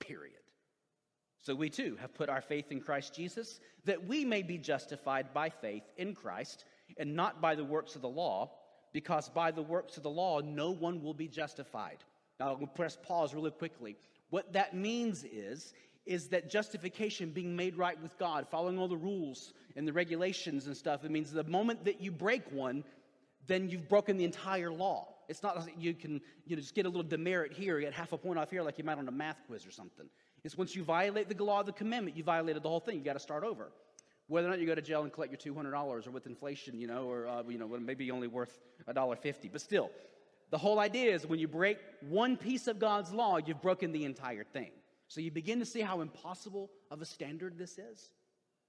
Period. 0.00 0.34
So 1.40 1.54
we 1.54 1.68
too 1.68 1.96
have 2.00 2.14
put 2.14 2.28
our 2.28 2.40
faith 2.40 2.70
in 2.70 2.80
Christ 2.80 3.14
Jesus 3.14 3.60
that 3.84 4.06
we 4.06 4.24
may 4.24 4.42
be 4.42 4.56
justified 4.56 5.34
by 5.34 5.50
faith 5.50 5.82
in 5.96 6.14
Christ 6.14 6.64
and 6.96 7.14
not 7.14 7.40
by 7.40 7.54
the 7.54 7.64
works 7.64 7.96
of 7.96 8.02
the 8.02 8.08
law, 8.08 8.50
because 8.92 9.28
by 9.28 9.50
the 9.50 9.62
works 9.62 9.96
of 9.96 10.02
the 10.02 10.10
law 10.10 10.40
no 10.40 10.70
one 10.70 11.02
will 11.02 11.14
be 11.14 11.28
justified. 11.28 11.98
Now 12.40 12.48
I'll 12.48 12.66
press 12.66 12.96
pause 13.02 13.34
really 13.34 13.50
quickly. 13.50 13.96
What 14.30 14.52
that 14.54 14.74
means 14.74 15.24
is 15.24 15.74
is 16.06 16.28
that 16.28 16.50
justification 16.50 17.30
being 17.30 17.56
made 17.56 17.76
right 17.76 18.00
with 18.02 18.18
God, 18.18 18.46
following 18.50 18.78
all 18.78 18.88
the 18.88 18.96
rules 18.96 19.54
and 19.74 19.88
the 19.88 19.92
regulations 19.92 20.66
and 20.66 20.76
stuff, 20.76 21.04
it 21.04 21.10
means 21.10 21.32
the 21.32 21.44
moment 21.44 21.84
that 21.86 22.00
you 22.00 22.10
break 22.10 22.42
one, 22.52 22.84
then 23.46 23.68
you've 23.68 23.88
broken 23.88 24.16
the 24.16 24.24
entire 24.24 24.72
law. 24.72 25.08
It's 25.28 25.42
not 25.42 25.56
like 25.56 25.74
you 25.78 25.94
can 25.94 26.20
you 26.46 26.56
know, 26.56 26.60
just 26.60 26.74
get 26.74 26.86
a 26.86 26.88
little 26.88 27.02
demerit 27.02 27.52
here, 27.52 27.80
get 27.80 27.92
half 27.92 28.12
a 28.12 28.18
point 28.18 28.38
off 28.38 28.50
here, 28.50 28.62
like 28.62 28.78
you 28.78 28.84
might 28.84 28.98
on 28.98 29.08
a 29.08 29.12
math 29.12 29.38
quiz 29.46 29.66
or 29.66 29.70
something. 29.70 30.06
It's 30.44 30.58
once 30.58 30.76
you 30.76 30.84
violate 30.84 31.28
the 31.28 31.42
law 31.42 31.60
of 31.60 31.66
the 31.66 31.72
commandment, 31.72 32.16
you 32.16 32.22
violated 32.22 32.62
the 32.62 32.68
whole 32.68 32.80
thing. 32.80 32.98
You 32.98 33.04
got 33.04 33.14
to 33.14 33.18
start 33.18 33.44
over. 33.44 33.72
Whether 34.26 34.48
or 34.48 34.50
not 34.50 34.60
you 34.60 34.66
go 34.66 34.74
to 34.74 34.82
jail 34.82 35.02
and 35.02 35.12
collect 35.12 35.32
your 35.32 35.38
two 35.38 35.54
hundred 35.54 35.72
dollars, 35.72 36.06
or 36.06 36.10
with 36.10 36.26
inflation, 36.26 36.78
you 36.78 36.86
know, 36.86 37.04
or 37.04 37.26
uh, 37.26 37.42
you 37.48 37.58
know, 37.58 37.66
maybe 37.66 38.10
only 38.10 38.26
worth 38.26 38.58
a 38.86 38.94
dollar 38.94 39.16
fifty, 39.16 39.48
but 39.48 39.60
still, 39.60 39.90
the 40.50 40.58
whole 40.58 40.78
idea 40.78 41.14
is 41.14 41.26
when 41.26 41.38
you 41.38 41.48
break 41.48 41.78
one 42.08 42.36
piece 42.36 42.66
of 42.66 42.78
God's 42.78 43.12
law, 43.12 43.38
you've 43.38 43.60
broken 43.60 43.92
the 43.92 44.04
entire 44.04 44.44
thing. 44.44 44.70
So 45.08 45.20
you 45.20 45.30
begin 45.30 45.58
to 45.58 45.66
see 45.66 45.80
how 45.80 46.00
impossible 46.00 46.70
of 46.90 47.02
a 47.02 47.04
standard 47.04 47.58
this 47.58 47.78
is. 47.78 48.10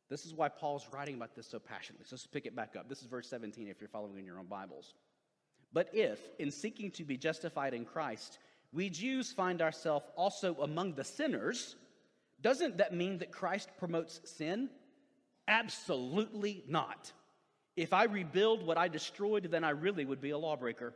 This 0.09 0.25
is 0.25 0.33
why 0.33 0.49
Paul's 0.49 0.87
writing 0.91 1.15
about 1.15 1.35
this 1.35 1.47
so 1.47 1.59
passionately. 1.59 2.05
So 2.07 2.15
let's 2.15 2.27
pick 2.27 2.45
it 2.45 2.55
back 2.55 2.75
up. 2.77 2.87
This 2.87 3.01
is 3.01 3.07
verse 3.07 3.27
17 3.27 3.67
if 3.67 3.81
you're 3.81 3.87
following 3.87 4.17
in 4.17 4.25
your 4.25 4.37
own 4.37 4.45
Bibles. 4.45 4.93
But 5.73 5.89
if, 5.93 6.19
in 6.39 6.51
seeking 6.51 6.91
to 6.91 7.03
be 7.03 7.17
justified 7.17 7.73
in 7.73 7.85
Christ, 7.85 8.37
we 8.71 8.89
Jews 8.89 9.31
find 9.31 9.61
ourselves 9.61 10.05
also 10.15 10.55
among 10.61 10.93
the 10.93 11.03
sinners, 11.03 11.75
doesn't 12.41 12.77
that 12.77 12.93
mean 12.93 13.17
that 13.19 13.31
Christ 13.31 13.69
promotes 13.77 14.21
sin? 14.25 14.69
Absolutely 15.47 16.63
not. 16.67 17.11
If 17.75 17.91
I 17.91 18.05
rebuild 18.05 18.65
what 18.65 18.77
I 18.77 18.87
destroyed, 18.87 19.49
then 19.51 19.63
I 19.63 19.71
really 19.71 20.05
would 20.05 20.21
be 20.21 20.29
a 20.29 20.37
lawbreaker. 20.37 20.93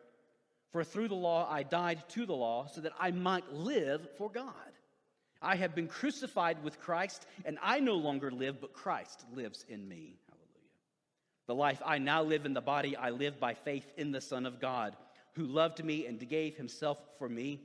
For 0.72 0.84
through 0.84 1.08
the 1.08 1.16
law 1.16 1.50
I 1.52 1.64
died 1.64 2.08
to 2.10 2.26
the 2.26 2.36
law 2.36 2.68
so 2.68 2.82
that 2.82 2.94
I 3.00 3.12
might 3.12 3.52
live 3.52 4.08
for 4.18 4.30
God. 4.30 4.54
I 5.42 5.56
have 5.56 5.74
been 5.74 5.88
crucified 5.88 6.64
with 6.64 6.80
Christ, 6.80 7.26
and 7.46 7.58
I 7.62 7.80
no 7.80 7.96
longer 7.96 8.30
live, 8.32 8.60
but 8.60 8.74
Christ 8.74 9.26
lives 9.34 9.66
in 9.70 9.88
me. 9.88 10.18
Hallelujah. 10.28 10.70
The 11.48 11.56
life 11.56 11.82
I 11.86 11.98
now 11.98 12.24
live 12.24 12.46
in 12.46 12.54
the 12.54 12.62
body, 12.62 12.96
I 12.96 13.12
live 13.12 13.40
by 13.40 13.54
faith 13.54 13.90
in 13.98 14.12
the 14.12 14.22
Son 14.22 14.46
of 14.46 14.60
God, 14.60 14.96
who 15.34 15.46
loved 15.46 15.84
me 15.84 16.06
and 16.06 16.28
gave 16.28 16.58
himself 16.58 16.98
for 17.18 17.30
me. 17.30 17.62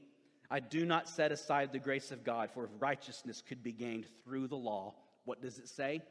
I 0.51 0.61
do 0.61 0.87
not 0.87 1.09
set 1.09 1.33
aside 1.33 1.73
the 1.73 1.79
grace 1.79 2.13
of 2.13 2.23
God, 2.23 2.51
for 2.53 2.65
if 2.65 2.71
righteousness 2.79 3.43
could 3.47 3.63
be 3.63 3.73
gained 3.73 4.07
through 4.23 4.47
the 4.47 4.57
law, 4.57 4.95
what 5.25 5.43
does 5.43 5.59
it 5.59 5.69
say? 5.69 6.03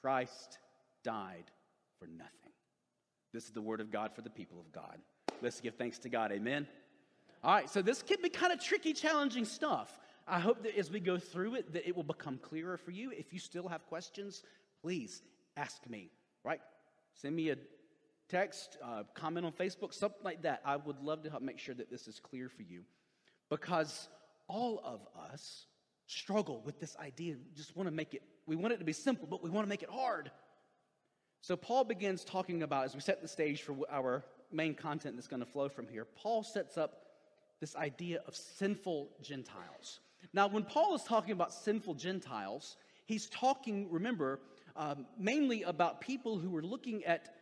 Christ 0.00 0.58
died 1.04 1.44
for 1.98 2.06
nothing. 2.06 2.52
This 3.32 3.44
is 3.44 3.50
the 3.50 3.60
word 3.60 3.80
of 3.80 3.90
God 3.90 4.12
for 4.14 4.22
the 4.22 4.30
people 4.30 4.58
of 4.58 4.72
God. 4.72 4.98
Let's 5.42 5.60
give 5.60 5.74
thanks 5.74 5.98
to 6.00 6.08
God. 6.08 6.32
Amen. 6.32 6.66
All 7.42 7.54
right, 7.54 7.68
so 7.68 7.82
this 7.82 8.02
can 8.02 8.18
be 8.22 8.28
kind 8.28 8.52
of 8.52 8.60
tricky, 8.60 8.92
challenging 8.92 9.44
stuff. 9.44 9.98
I 10.30 10.38
hope 10.38 10.62
that 10.62 10.78
as 10.78 10.90
we 10.90 11.00
go 11.00 11.18
through 11.18 11.56
it, 11.56 11.72
that 11.72 11.88
it 11.88 11.96
will 11.96 12.04
become 12.04 12.38
clearer 12.38 12.76
for 12.76 12.92
you. 12.92 13.10
If 13.10 13.32
you 13.32 13.40
still 13.40 13.66
have 13.66 13.84
questions, 13.86 14.44
please 14.80 15.22
ask 15.56 15.84
me, 15.88 16.10
right? 16.44 16.60
Send 17.14 17.34
me 17.34 17.50
a 17.50 17.56
text, 18.28 18.78
uh, 18.82 19.02
comment 19.14 19.44
on 19.44 19.52
Facebook, 19.52 19.92
something 19.92 20.22
like 20.22 20.42
that. 20.42 20.62
I 20.64 20.76
would 20.76 21.00
love 21.02 21.24
to 21.24 21.30
help 21.30 21.42
make 21.42 21.58
sure 21.58 21.74
that 21.74 21.90
this 21.90 22.06
is 22.06 22.20
clear 22.20 22.48
for 22.48 22.62
you 22.62 22.82
because 23.50 24.08
all 24.46 24.80
of 24.84 25.00
us 25.32 25.66
struggle 26.06 26.62
with 26.64 26.78
this 26.78 26.96
idea. 26.98 27.34
We 27.34 27.56
just 27.56 27.76
want 27.76 27.88
to 27.88 27.94
make 27.94 28.14
it, 28.14 28.22
we 28.46 28.54
want 28.54 28.72
it 28.72 28.78
to 28.78 28.84
be 28.84 28.92
simple, 28.92 29.26
but 29.28 29.42
we 29.42 29.50
want 29.50 29.66
to 29.66 29.68
make 29.68 29.82
it 29.82 29.90
hard. 29.90 30.30
So 31.40 31.56
Paul 31.56 31.82
begins 31.82 32.24
talking 32.24 32.62
about, 32.62 32.84
as 32.84 32.94
we 32.94 33.00
set 33.00 33.20
the 33.20 33.28
stage 33.28 33.62
for 33.62 33.76
our 33.90 34.24
main 34.52 34.74
content 34.74 35.16
that's 35.16 35.28
going 35.28 35.40
to 35.40 35.50
flow 35.50 35.68
from 35.68 35.88
here, 35.88 36.04
Paul 36.04 36.44
sets 36.44 36.78
up 36.78 37.06
this 37.60 37.74
idea 37.74 38.20
of 38.28 38.36
sinful 38.36 39.10
Gentiles. 39.22 39.98
Now, 40.32 40.48
when 40.48 40.64
Paul 40.64 40.94
is 40.94 41.02
talking 41.02 41.32
about 41.32 41.52
sinful 41.52 41.94
Gentiles, 41.94 42.76
he's 43.06 43.28
talking, 43.28 43.90
remember, 43.90 44.40
um, 44.76 45.06
mainly 45.18 45.62
about 45.62 46.00
people 46.00 46.38
who 46.38 46.54
are 46.56 46.62
looking 46.62 47.04
at 47.04 47.34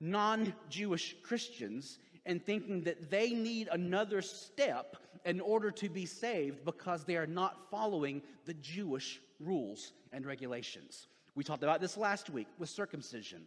non 0.00 0.54
Jewish 0.68 1.16
Christians 1.22 1.98
and 2.26 2.44
thinking 2.44 2.82
that 2.84 3.10
they 3.10 3.30
need 3.30 3.68
another 3.70 4.22
step 4.22 4.96
in 5.24 5.40
order 5.40 5.70
to 5.70 5.88
be 5.88 6.06
saved 6.06 6.64
because 6.64 7.04
they 7.04 7.16
are 7.16 7.26
not 7.26 7.70
following 7.70 8.22
the 8.44 8.54
Jewish 8.54 9.20
rules 9.40 9.92
and 10.12 10.26
regulations. 10.26 11.06
We 11.34 11.44
talked 11.44 11.62
about 11.62 11.80
this 11.80 11.96
last 11.96 12.30
week 12.30 12.48
with 12.58 12.68
circumcision 12.68 13.46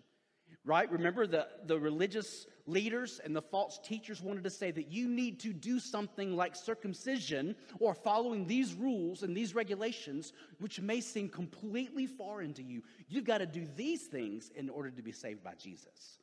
right? 0.68 0.92
Remember, 0.92 1.26
the, 1.26 1.48
the 1.66 1.80
religious 1.80 2.46
leaders 2.68 3.20
and 3.24 3.36
the 3.36 3.42
false 3.42 3.80
teachers 3.84 4.22
wanted 4.22 4.44
to 4.44 4.50
say 4.50 4.72
that 4.72 4.92
you 4.92 5.08
need 5.08 5.40
to 5.40 5.54
do 5.54 5.80
something 5.80 6.36
like 6.36 6.56
circumcision 6.56 7.56
or 7.80 7.94
following 7.94 8.46
these 8.46 8.74
rules 8.74 9.24
and 9.24 9.36
these 9.36 9.56
regulations, 9.56 10.34
which 10.60 10.80
may 10.80 11.02
seem 11.02 11.30
completely 11.30 12.06
foreign 12.06 12.54
to 12.54 12.64
you. 12.64 12.84
You've 13.08 13.26
got 13.26 13.40
to 13.40 13.46
do 13.46 13.68
these 13.76 14.04
things 14.04 14.52
in 14.56 14.70
order 14.70 14.92
to 14.92 15.02
be 15.02 15.12
saved 15.12 15.44
by 15.44 15.54
Jesus. 15.56 16.20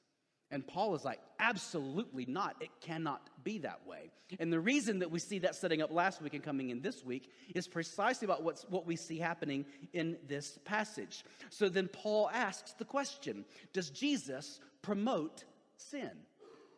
And 0.51 0.65
Paul 0.65 0.95
is 0.95 1.05
like, 1.05 1.19
absolutely 1.41 2.27
not. 2.27 2.57
It 2.61 2.71
cannot 2.81 3.29
be 3.43 3.59
that 3.59 3.87
way. 3.87 4.11
And 4.39 4.53
the 4.53 4.61
reason 4.61 5.01
that 5.01 5.11
we 5.11 5.19
see 5.19 5.41
that 5.41 5.57
setting 5.57 5.83
up 5.83 5.91
last 5.91 6.23
week 6.23 6.35
and 6.35 6.45
coming 6.45 6.71
in 6.71 6.81
this 6.81 7.05
week 7.05 7.29
is 7.55 7.67
precisely 7.67 8.27
about 8.27 8.45
what's, 8.45 8.63
what 8.69 8.87
we 8.87 8.95
see 8.95 9.19
happening 9.19 9.65
in 9.93 10.17
this 10.29 10.59
passage. 10.65 11.25
So 11.51 11.69
then 11.69 11.89
Paul 11.89 12.31
asks 12.33 12.73
the 12.75 12.85
question 12.85 13.45
Does 13.73 13.91
Jesus 13.91 14.61
promote 14.81 15.45
sin? 15.77 16.11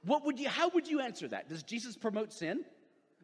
What 0.07 0.25
would 0.25 0.39
you, 0.39 0.49
how 0.49 0.69
would 0.69 0.87
you 0.87 1.01
answer 1.01 1.27
that? 1.29 1.49
Does 1.49 1.65
Jesus 1.65 1.97
promote 1.97 2.33
sin? 2.33 2.65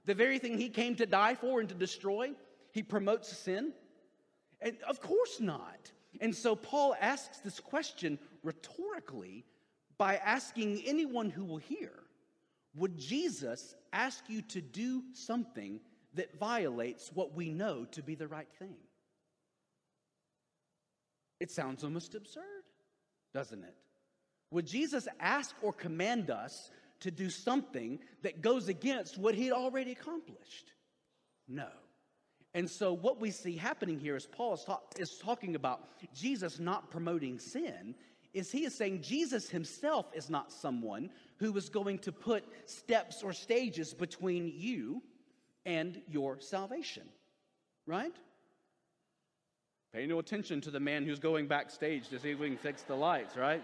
The 0.05 0.15
very 0.15 0.41
thing 0.41 0.59
he 0.59 0.69
came 0.69 0.97
to 0.97 1.07
die 1.07 1.37
for 1.37 1.61
and 1.61 1.69
to 1.69 1.77
destroy, 1.77 2.33
he 2.73 2.83
promotes 2.83 3.35
sin? 3.37 3.73
And 4.61 4.77
of 4.89 5.01
course 5.01 5.41
not. 5.41 5.93
And 6.21 6.35
so 6.35 6.57
Paul 6.57 6.97
asks 7.01 7.39
this 7.39 7.61
question 7.61 8.19
rhetorically 8.43 9.45
by 9.97 10.17
asking 10.17 10.83
anyone 10.85 11.31
who 11.31 11.45
will 11.45 11.59
hear 11.59 11.93
Would 12.75 12.99
Jesus 12.99 13.77
ask 13.93 14.25
you 14.29 14.43
to 14.43 14.61
do 14.61 15.05
something 15.13 15.81
that 16.15 16.37
violates 16.39 17.13
what 17.15 17.33
we 17.33 17.49
know 17.49 17.85
to 17.93 18.03
be 18.03 18.17
the 18.17 18.27
right 18.27 18.53
thing? 18.59 18.75
It 21.39 21.53
sounds 21.53 21.85
almost 21.85 22.17
absurd, 22.17 22.65
doesn't 23.33 23.63
it? 23.63 23.77
Would 24.53 24.67
Jesus 24.67 25.09
ask 25.19 25.55
or 25.63 25.73
command 25.73 26.31
us 26.31 26.71
to 27.01 27.11
do 27.11 27.31
something 27.31 27.99
that 28.23 28.43
goes 28.43 28.69
against 28.69 29.19
what 29.19 29.35
he 29.35 29.47
had 29.47 29.55
already 29.55 29.93
accomplished? 29.93 30.73
No. 31.49 31.69
And 32.55 32.71
so, 32.71 32.93
what 32.93 33.19
we 33.19 33.31
see 33.31 33.57
happening 33.57 33.99
here 33.99 34.15
is 34.15 34.27
Paul 34.27 34.55
is, 34.55 34.65
talk, 34.65 34.95
is 34.99 35.19
talking 35.19 35.57
about 35.57 35.89
Jesus 36.15 36.61
not 36.61 36.91
promoting 36.91 37.39
sin 37.39 37.95
is 38.35 38.51
he 38.51 38.65
is 38.65 38.75
saying 38.75 39.03
Jesus 39.03 39.49
himself 39.49 40.07
is 40.15 40.31
not 40.31 40.53
someone 40.53 41.11
who 41.37 41.57
is 41.57 41.69
going 41.69 41.99
to 42.01 42.13
put 42.13 42.45
steps 42.67 43.23
or 43.23 43.33
stages 43.33 43.93
between 43.93 44.53
you 44.55 45.03
and 45.67 46.01
your 46.09 46.41
salvation, 46.41 47.05
right? 47.87 48.15
Pay 49.93 50.07
no 50.07 50.19
attention 50.19 50.61
to 50.63 50.71
the 50.71 50.81
man 50.81 51.05
who's 51.05 51.19
going 51.19 51.47
backstage 51.47 52.09
to 52.09 52.19
see 52.19 52.31
if 52.31 52.39
we 52.39 52.49
can 52.49 52.57
fix 52.57 52.83
the 52.83 52.95
lights, 52.95 53.37
right? 53.37 53.63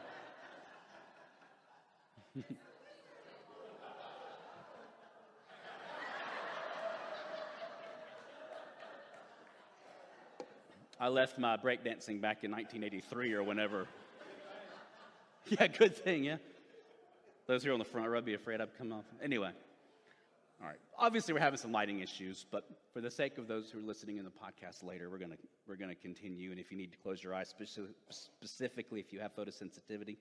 I 11.00 11.08
left 11.08 11.38
my 11.38 11.56
breakdancing 11.56 12.20
back 12.20 12.42
in 12.42 12.50
1983 12.50 13.32
or 13.34 13.42
whenever 13.44 13.86
yeah, 15.50 15.66
good 15.66 15.96
thing, 15.96 16.24
yeah. 16.24 16.36
Those 17.46 17.62
here 17.62 17.72
on 17.72 17.78
the 17.78 17.84
front 17.84 18.08
row 18.08 18.20
be 18.20 18.34
afraid 18.34 18.60
I'd 18.60 18.76
come 18.76 18.92
off. 18.92 19.04
Anyway, 19.22 19.50
all 20.60 20.66
right. 20.66 20.76
Obviously, 20.98 21.32
we're 21.32 21.40
having 21.40 21.58
some 21.58 21.72
lighting 21.72 22.00
issues, 22.00 22.44
but 22.50 22.68
for 22.92 23.00
the 23.00 23.10
sake 23.10 23.38
of 23.38 23.48
those 23.48 23.70
who 23.70 23.78
are 23.78 23.82
listening 23.82 24.18
in 24.18 24.24
the 24.24 24.30
podcast 24.30 24.84
later, 24.84 25.08
we're 25.08 25.18
gonna 25.18 25.36
we're 25.66 25.76
gonna 25.76 25.94
continue. 25.94 26.50
And 26.50 26.60
if 26.60 26.70
you 26.70 26.76
need 26.76 26.92
to 26.92 26.98
close 26.98 27.22
your 27.22 27.34
eyes, 27.34 27.54
specifically 28.10 29.00
if 29.00 29.12
you 29.12 29.20
have 29.20 29.34
photosensitivity, 29.34 30.16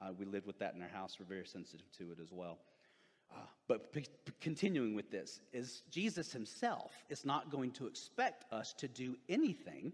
uh, 0.00 0.12
we 0.18 0.24
live 0.24 0.46
with 0.46 0.58
that 0.58 0.74
in 0.74 0.82
our 0.82 0.88
house. 0.88 1.16
We're 1.18 1.26
very 1.26 1.46
sensitive 1.46 1.90
to 1.98 2.12
it 2.12 2.18
as 2.22 2.32
well. 2.32 2.58
Uh, 3.32 3.38
but 3.68 3.92
p- 3.92 4.06
continuing 4.40 4.94
with 4.94 5.10
this 5.10 5.40
is 5.52 5.82
Jesus 5.90 6.32
himself 6.32 6.92
is 7.08 7.24
not 7.24 7.50
going 7.50 7.70
to 7.72 7.86
expect 7.86 8.50
us 8.52 8.72
to 8.74 8.88
do 8.88 9.16
anything 9.28 9.92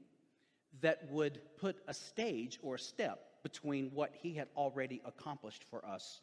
that 0.81 1.11
would 1.11 1.41
put 1.59 1.77
a 1.89 1.95
stage 1.95 2.59
or 2.63 2.77
a 2.77 2.79
step 2.79 3.43
between 3.43 3.91
what 3.93 4.13
he 4.15 4.35
had 4.35 4.49
already 4.57 5.01
accomplished 5.05 5.65
for 5.71 5.85
us 5.85 6.21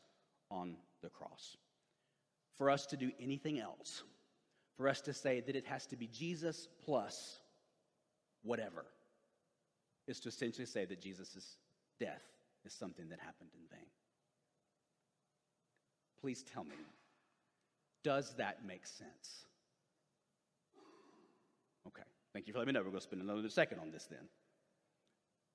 on 0.49 0.75
the 1.01 1.09
cross. 1.09 1.57
For 2.57 2.69
us 2.69 2.85
to 2.87 2.97
do 2.97 3.11
anything 3.19 3.59
else, 3.59 4.03
for 4.77 4.87
us 4.87 5.01
to 5.01 5.13
say 5.13 5.39
that 5.41 5.55
it 5.55 5.65
has 5.65 5.85
to 5.87 5.95
be 5.95 6.07
Jesus 6.07 6.67
plus 6.83 7.39
whatever, 8.43 8.85
is 10.07 10.19
to 10.21 10.29
essentially 10.29 10.65
say 10.65 10.85
that 10.85 11.01
Jesus' 11.01 11.57
death 11.99 12.32
is 12.65 12.73
something 12.73 13.09
that 13.09 13.19
happened 13.19 13.49
in 13.53 13.61
vain. 13.69 13.87
Please 16.19 16.43
tell 16.43 16.63
me, 16.63 16.75
does 18.03 18.33
that 18.37 18.65
make 18.65 18.85
sense? 18.85 19.45
Okay, 21.87 22.03
thank 22.33 22.47
you 22.47 22.53
for 22.53 22.59
letting 22.59 22.73
me 22.73 22.79
know. 22.79 22.83
We're 22.83 22.91
going 22.91 22.99
to 22.99 23.03
spend 23.03 23.21
another 23.21 23.49
second 23.49 23.79
on 23.79 23.91
this 23.91 24.05
then 24.09 24.27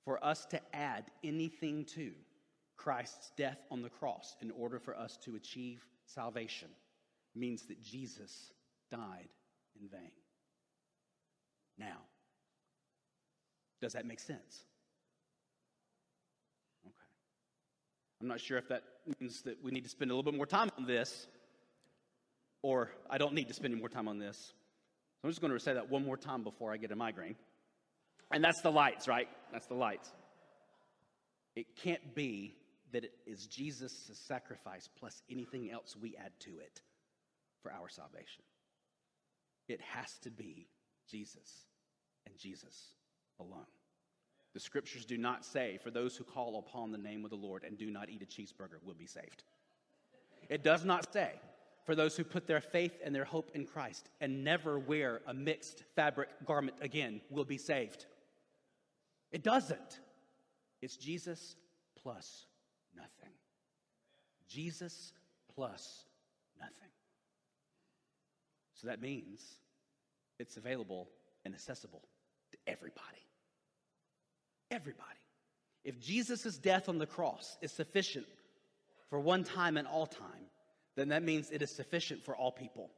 for 0.04 0.24
us 0.24 0.46
to 0.46 0.60
add 0.74 1.10
anything 1.22 1.84
to 1.84 2.12
Christ's 2.76 3.32
death 3.36 3.58
on 3.70 3.82
the 3.82 3.90
cross 3.90 4.36
in 4.40 4.50
order 4.52 4.78
for 4.78 4.96
us 4.96 5.18
to 5.18 5.36
achieve 5.36 5.84
salvation 6.06 6.68
means 7.34 7.66
that 7.66 7.82
Jesus 7.82 8.52
died 8.90 9.28
in 9.78 9.88
vain. 9.88 10.12
Now, 11.78 11.98
does 13.82 13.92
that 13.92 14.06
make 14.06 14.20
sense? 14.20 14.64
Okay. 16.86 16.94
I'm 18.20 18.28
not 18.28 18.40
sure 18.40 18.58
if 18.58 18.68
that 18.68 18.82
means 19.20 19.42
that 19.42 19.62
we 19.62 19.70
need 19.70 19.84
to 19.84 19.90
spend 19.90 20.10
a 20.10 20.14
little 20.14 20.28
bit 20.30 20.36
more 20.36 20.46
time 20.46 20.70
on 20.76 20.86
this, 20.86 21.26
or 22.62 22.90
I 23.08 23.18
don't 23.18 23.34
need 23.34 23.48
to 23.48 23.54
spend 23.54 23.72
any 23.72 23.80
more 23.80 23.88
time 23.88 24.08
on 24.08 24.18
this. 24.18 24.36
So 24.36 25.24
I'm 25.24 25.30
just 25.30 25.40
going 25.40 25.52
to 25.52 25.60
say 25.60 25.74
that 25.74 25.88
one 25.88 26.04
more 26.04 26.16
time 26.16 26.42
before 26.42 26.72
I 26.72 26.76
get 26.76 26.90
a 26.90 26.96
migraine. 26.96 27.36
And 28.32 28.42
that's 28.42 28.60
the 28.60 28.70
lights, 28.70 29.08
right? 29.08 29.28
That's 29.52 29.66
the 29.66 29.74
lights. 29.74 30.12
It 31.56 31.66
can't 31.82 32.14
be 32.14 32.54
that 32.92 33.04
it 33.04 33.12
is 33.26 33.46
Jesus' 33.46 34.10
sacrifice 34.26 34.88
plus 34.98 35.22
anything 35.30 35.70
else 35.70 35.96
we 36.00 36.16
add 36.16 36.32
to 36.40 36.50
it 36.58 36.82
for 37.62 37.72
our 37.72 37.88
salvation. 37.88 38.42
It 39.68 39.80
has 39.80 40.08
to 40.22 40.30
be 40.30 40.68
Jesus 41.10 41.66
and 42.26 42.36
Jesus 42.38 42.94
alone. 43.38 43.66
The 44.54 44.60
scriptures 44.60 45.04
do 45.04 45.18
not 45.18 45.44
say, 45.44 45.78
for 45.82 45.90
those 45.90 46.16
who 46.16 46.24
call 46.24 46.58
upon 46.58 46.90
the 46.90 46.98
name 46.98 47.24
of 47.24 47.30
the 47.30 47.36
Lord 47.36 47.64
and 47.64 47.76
do 47.76 47.90
not 47.90 48.08
eat 48.08 48.22
a 48.22 48.26
cheeseburger 48.26 48.82
will 48.82 48.94
be 48.94 49.06
saved. 49.06 49.44
It 50.48 50.64
does 50.64 50.84
not 50.84 51.12
say, 51.12 51.32
for 51.84 51.94
those 51.94 52.16
who 52.16 52.24
put 52.24 52.46
their 52.46 52.60
faith 52.60 52.98
and 53.04 53.14
their 53.14 53.24
hope 53.24 53.50
in 53.54 53.66
Christ 53.66 54.10
and 54.20 54.44
never 54.44 54.78
wear 54.78 55.20
a 55.26 55.34
mixed 55.34 55.84
fabric 55.94 56.28
garment 56.44 56.76
again 56.80 57.20
will 57.30 57.44
be 57.44 57.58
saved. 57.58 58.06
It 59.30 59.42
doesn't. 59.42 60.00
It's 60.80 60.96
Jesus 60.96 61.56
plus 62.02 62.46
nothing. 62.96 63.34
Jesus 64.48 65.12
plus 65.54 66.04
nothing. 66.58 66.90
So 68.74 68.86
that 68.88 69.02
means 69.02 69.42
it's 70.38 70.56
available 70.56 71.08
and 71.44 71.54
accessible 71.54 72.02
to 72.52 72.58
everybody. 72.66 73.27
Everybody. 74.70 75.04
If 75.84 76.00
Jesus' 76.00 76.58
death 76.58 76.88
on 76.88 76.98
the 76.98 77.06
cross 77.06 77.56
is 77.62 77.72
sufficient 77.72 78.26
for 79.08 79.18
one 79.18 79.44
time 79.44 79.76
and 79.76 79.86
all 79.86 80.06
time, 80.06 80.50
then 80.96 81.08
that 81.08 81.22
means 81.22 81.50
it 81.50 81.62
is 81.62 81.70
sufficient 81.70 82.24
for 82.24 82.36
all 82.36 82.52
people. 82.52 82.90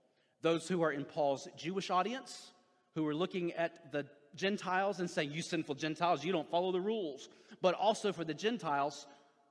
Those 0.43 0.67
who 0.67 0.83
are 0.83 0.93
in 0.93 1.05
Paul's 1.05 1.47
Jewish 1.57 1.91
audience, 1.91 2.53
who 2.95 3.07
are 3.07 3.15
looking 3.15 3.53
at 3.53 3.93
the 3.93 4.07
Gentiles 4.35 5.01
and 5.01 5.09
saying, 5.09 5.33
You 5.33 5.43
sinful 5.43 5.75
Gentiles, 5.75 6.25
you 6.25 6.33
don't 6.33 6.51
follow 6.51 6.73
the 6.73 6.81
rules. 6.81 7.29
But 7.61 7.75
also 7.75 8.13
for 8.13 8.25
the 8.25 8.35
Gentiles 8.35 9.07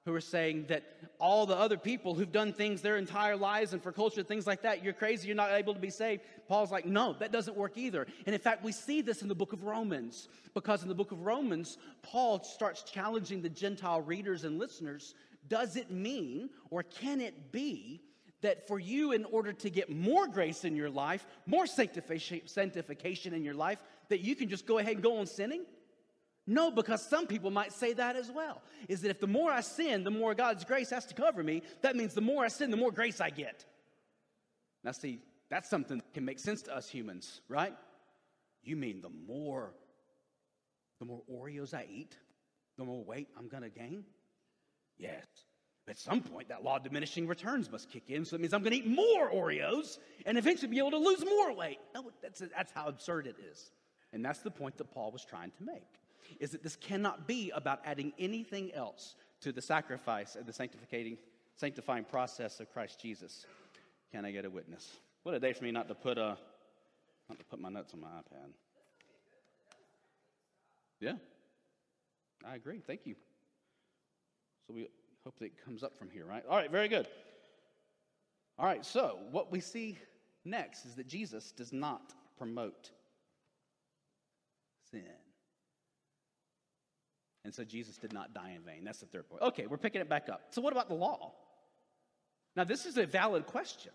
who 0.10 0.16
are 0.16 0.22
saying 0.22 0.66
that 0.68 0.84
all 1.20 1.46
the 1.46 1.56
other 1.56 1.78
people 1.78 2.16
who've 2.16 2.32
done 2.32 2.52
things 2.52 2.82
their 2.82 2.98
entire 2.98 3.36
lives 3.36 3.74
and 3.74 3.84
for 3.84 3.92
culture, 3.92 4.24
things 4.24 4.48
like 4.48 4.64
that, 4.64 4.84
you're 4.84 4.94
crazy, 4.94 5.28
you're 5.28 5.36
not 5.36 5.52
able 5.52 5.74
to 5.74 5.80
be 5.80 5.92
saved. 5.92 6.24
Paul's 6.48 6.72
like, 6.72 6.86
no, 6.86 7.14
that 7.20 7.32
doesn't 7.32 7.56
work 7.56 7.78
either. 7.78 8.08
And 8.26 8.34
in 8.34 8.42
fact, 8.42 8.64
we 8.64 8.72
see 8.72 9.02
this 9.02 9.22
in 9.22 9.28
the 9.28 9.36
book 9.36 9.54
of 9.54 9.64
Romans, 9.64 10.28
because 10.56 10.82
in 10.82 10.90
the 10.90 10.96
book 10.96 11.12
of 11.12 11.26
Romans, 11.26 11.78
Paul 12.02 12.42
starts 12.42 12.82
challenging 12.84 13.42
the 13.42 13.50
Gentile 13.50 14.02
readers 14.02 14.44
and 14.44 14.58
listeners 14.58 15.14
does 15.48 15.76
it 15.76 15.90
mean 15.90 16.50
or 16.70 16.84
can 16.84 17.22
it 17.22 17.52
be 17.52 18.02
that 18.42 18.68
for 18.68 18.80
you, 18.80 19.12
in 19.12 19.26
order 19.26 19.52
to 19.52 19.70
get 19.70 19.90
more 19.90 20.26
grace 20.26 20.64
in 20.64 20.76
your 20.76 20.90
life, 20.90 21.26
more 21.46 21.68
sanctification 21.68 23.34
in 23.34 23.44
your 23.44 23.54
life, 23.54 23.84
that 24.08 24.22
you 24.22 24.34
can 24.36 24.48
just 24.48 24.66
go 24.66 24.78
ahead 24.78 24.94
and 24.94 25.04
go 25.04 25.18
on 25.18 25.26
sinning? 25.26 25.66
No, 26.50 26.72
because 26.72 27.08
some 27.08 27.28
people 27.28 27.52
might 27.52 27.72
say 27.72 27.94
that 27.94 28.16
as 28.16 28.32
well. 28.32 28.62
Is 28.88 29.02
that 29.02 29.10
if 29.10 29.20
the 29.20 29.28
more 29.28 29.52
I 29.52 29.62
sin, 29.62 30.04
the 30.04 30.12
more 30.12 30.34
God's 30.34 30.66
grace 30.66 30.90
has 30.90 31.06
to 31.06 31.14
cover 31.14 31.44
me, 31.44 31.62
that 31.82 31.96
means 31.96 32.14
the 32.14 32.22
more 32.22 32.44
I 32.44 32.48
sin, 32.48 32.72
the 32.72 32.78
more 32.78 32.92
grace 32.92 33.22
I 33.22 33.30
get. 33.30 33.66
Now, 34.84 34.92
see, 34.92 35.20
that's 35.50 35.70
something 35.70 35.98
that 35.98 36.14
can 36.14 36.26
make 36.26 36.40
sense 36.40 36.64
to 36.64 36.76
us 36.76 36.90
humans, 36.90 37.42
right? 37.50 37.76
You 38.64 38.76
mean 38.76 39.02
the 39.02 39.12
more 39.28 39.74
the 41.00 41.06
more 41.06 41.22
Oreos 41.32 41.74
I 41.74 41.86
eat, 41.90 42.18
the 42.78 42.84
more 42.84 43.04
weight 43.04 43.28
I'm 43.38 43.50
to 43.50 43.70
gain? 43.70 44.04
Yes. 44.98 45.26
At 45.88 45.98
some 45.98 46.22
point, 46.22 46.50
that 46.50 46.64
law 46.64 46.76
of 46.78 46.84
diminishing 46.84 47.26
returns 47.26 47.72
must 47.72 47.90
kick 47.90 48.10
in, 48.10 48.26
so 48.26 48.36
it 48.36 48.42
means 48.42 48.54
I'm 48.54 48.64
to 48.64 48.72
eat 48.72 48.86
more 48.86 49.32
Oreos 49.32 49.98
and 50.26 50.38
eventually 50.38 50.68
be 50.68 50.78
able 50.78 50.92
to 50.92 50.98
lose 50.98 51.24
more 51.26 51.54
weight. 51.54 51.80
No, 51.96 52.12
that's, 52.22 52.44
that's 52.56 52.72
how 52.72 52.88
absurd 52.88 53.26
it 53.28 53.38
is. 53.52 53.72
And 54.14 54.24
that's 54.24 54.40
the 54.40 54.52
point 54.52 54.78
that 54.78 54.92
Paul 54.92 55.12
was 55.12 55.26
trying 55.26 55.52
to 55.52 55.64
make, 55.64 55.88
is 56.40 56.52
that 56.52 56.64
this 56.64 56.76
cannot 56.76 57.28
be 57.28 57.52
about 57.52 57.80
adding 57.86 58.14
anything 58.20 58.72
else 58.74 59.16
to 59.42 59.52
the 59.52 59.62
sacrifice 59.62 60.36
and 60.36 60.46
the 60.46 60.54
sanctifying, 60.54 61.18
sanctifying 61.56 62.04
process 62.04 62.60
of 62.60 62.72
Christ 62.72 63.02
Jesus. 63.02 63.46
Can 64.12 64.26
I 64.26 64.32
get 64.32 64.46
a 64.46 64.50
witness? 64.50 64.98
What 65.24 65.36
a 65.36 65.40
day 65.40 65.54
for 65.54 65.64
me 65.64 65.72
not 65.72 65.88
to 65.88 65.96
put 65.96 66.18
a, 66.18 66.38
not 67.30 67.40
to 67.40 67.46
put 67.46 67.60
my 67.60 67.70
nuts 67.70 67.94
on 67.94 68.02
my 68.02 68.08
iPad. 68.08 68.52
Yeah, 71.00 71.14
I 72.46 72.56
agree. 72.56 72.82
Thank 72.86 73.06
you. 73.06 73.16
So 74.68 74.74
we 74.74 74.88
hope 75.24 75.38
that 75.40 75.46
it 75.46 75.64
comes 75.64 75.84
up 75.84 75.98
from 75.98 76.10
here, 76.10 76.26
right? 76.26 76.44
All 76.50 76.58
right, 76.58 76.72
very 76.72 76.88
good. 76.88 77.08
All 78.58 78.66
right, 78.66 78.86
so 78.86 79.20
what 79.32 79.52
we 79.52 79.62
see 79.62 79.98
next 80.44 80.86
is 80.86 80.96
that 80.96 81.08
Jesus 81.08 81.52
does 81.52 81.72
not 81.72 82.14
promote 82.38 82.92
sin. 84.92 85.04
And 87.50 87.56
so 87.56 87.64
Jesus 87.64 87.98
did 87.98 88.14
not 88.14 88.34
die 88.34 88.54
in 88.56 88.62
vain. 88.62 88.84
That's 88.84 89.00
the 89.00 89.08
third 89.08 89.28
point. 89.28 89.42
Okay, 89.42 89.66
we're 89.66 89.78
picking 89.78 90.02
it 90.02 90.08
back 90.08 90.30
up. 90.30 90.42
So, 90.52 90.62
what 90.62 90.72
about 90.72 90.88
the 90.88 90.96
law? 90.96 91.34
Now, 92.56 92.64
this 92.64 92.86
is 92.86 92.98
a 92.98 93.06
valid 93.06 93.48
question. 93.48 93.92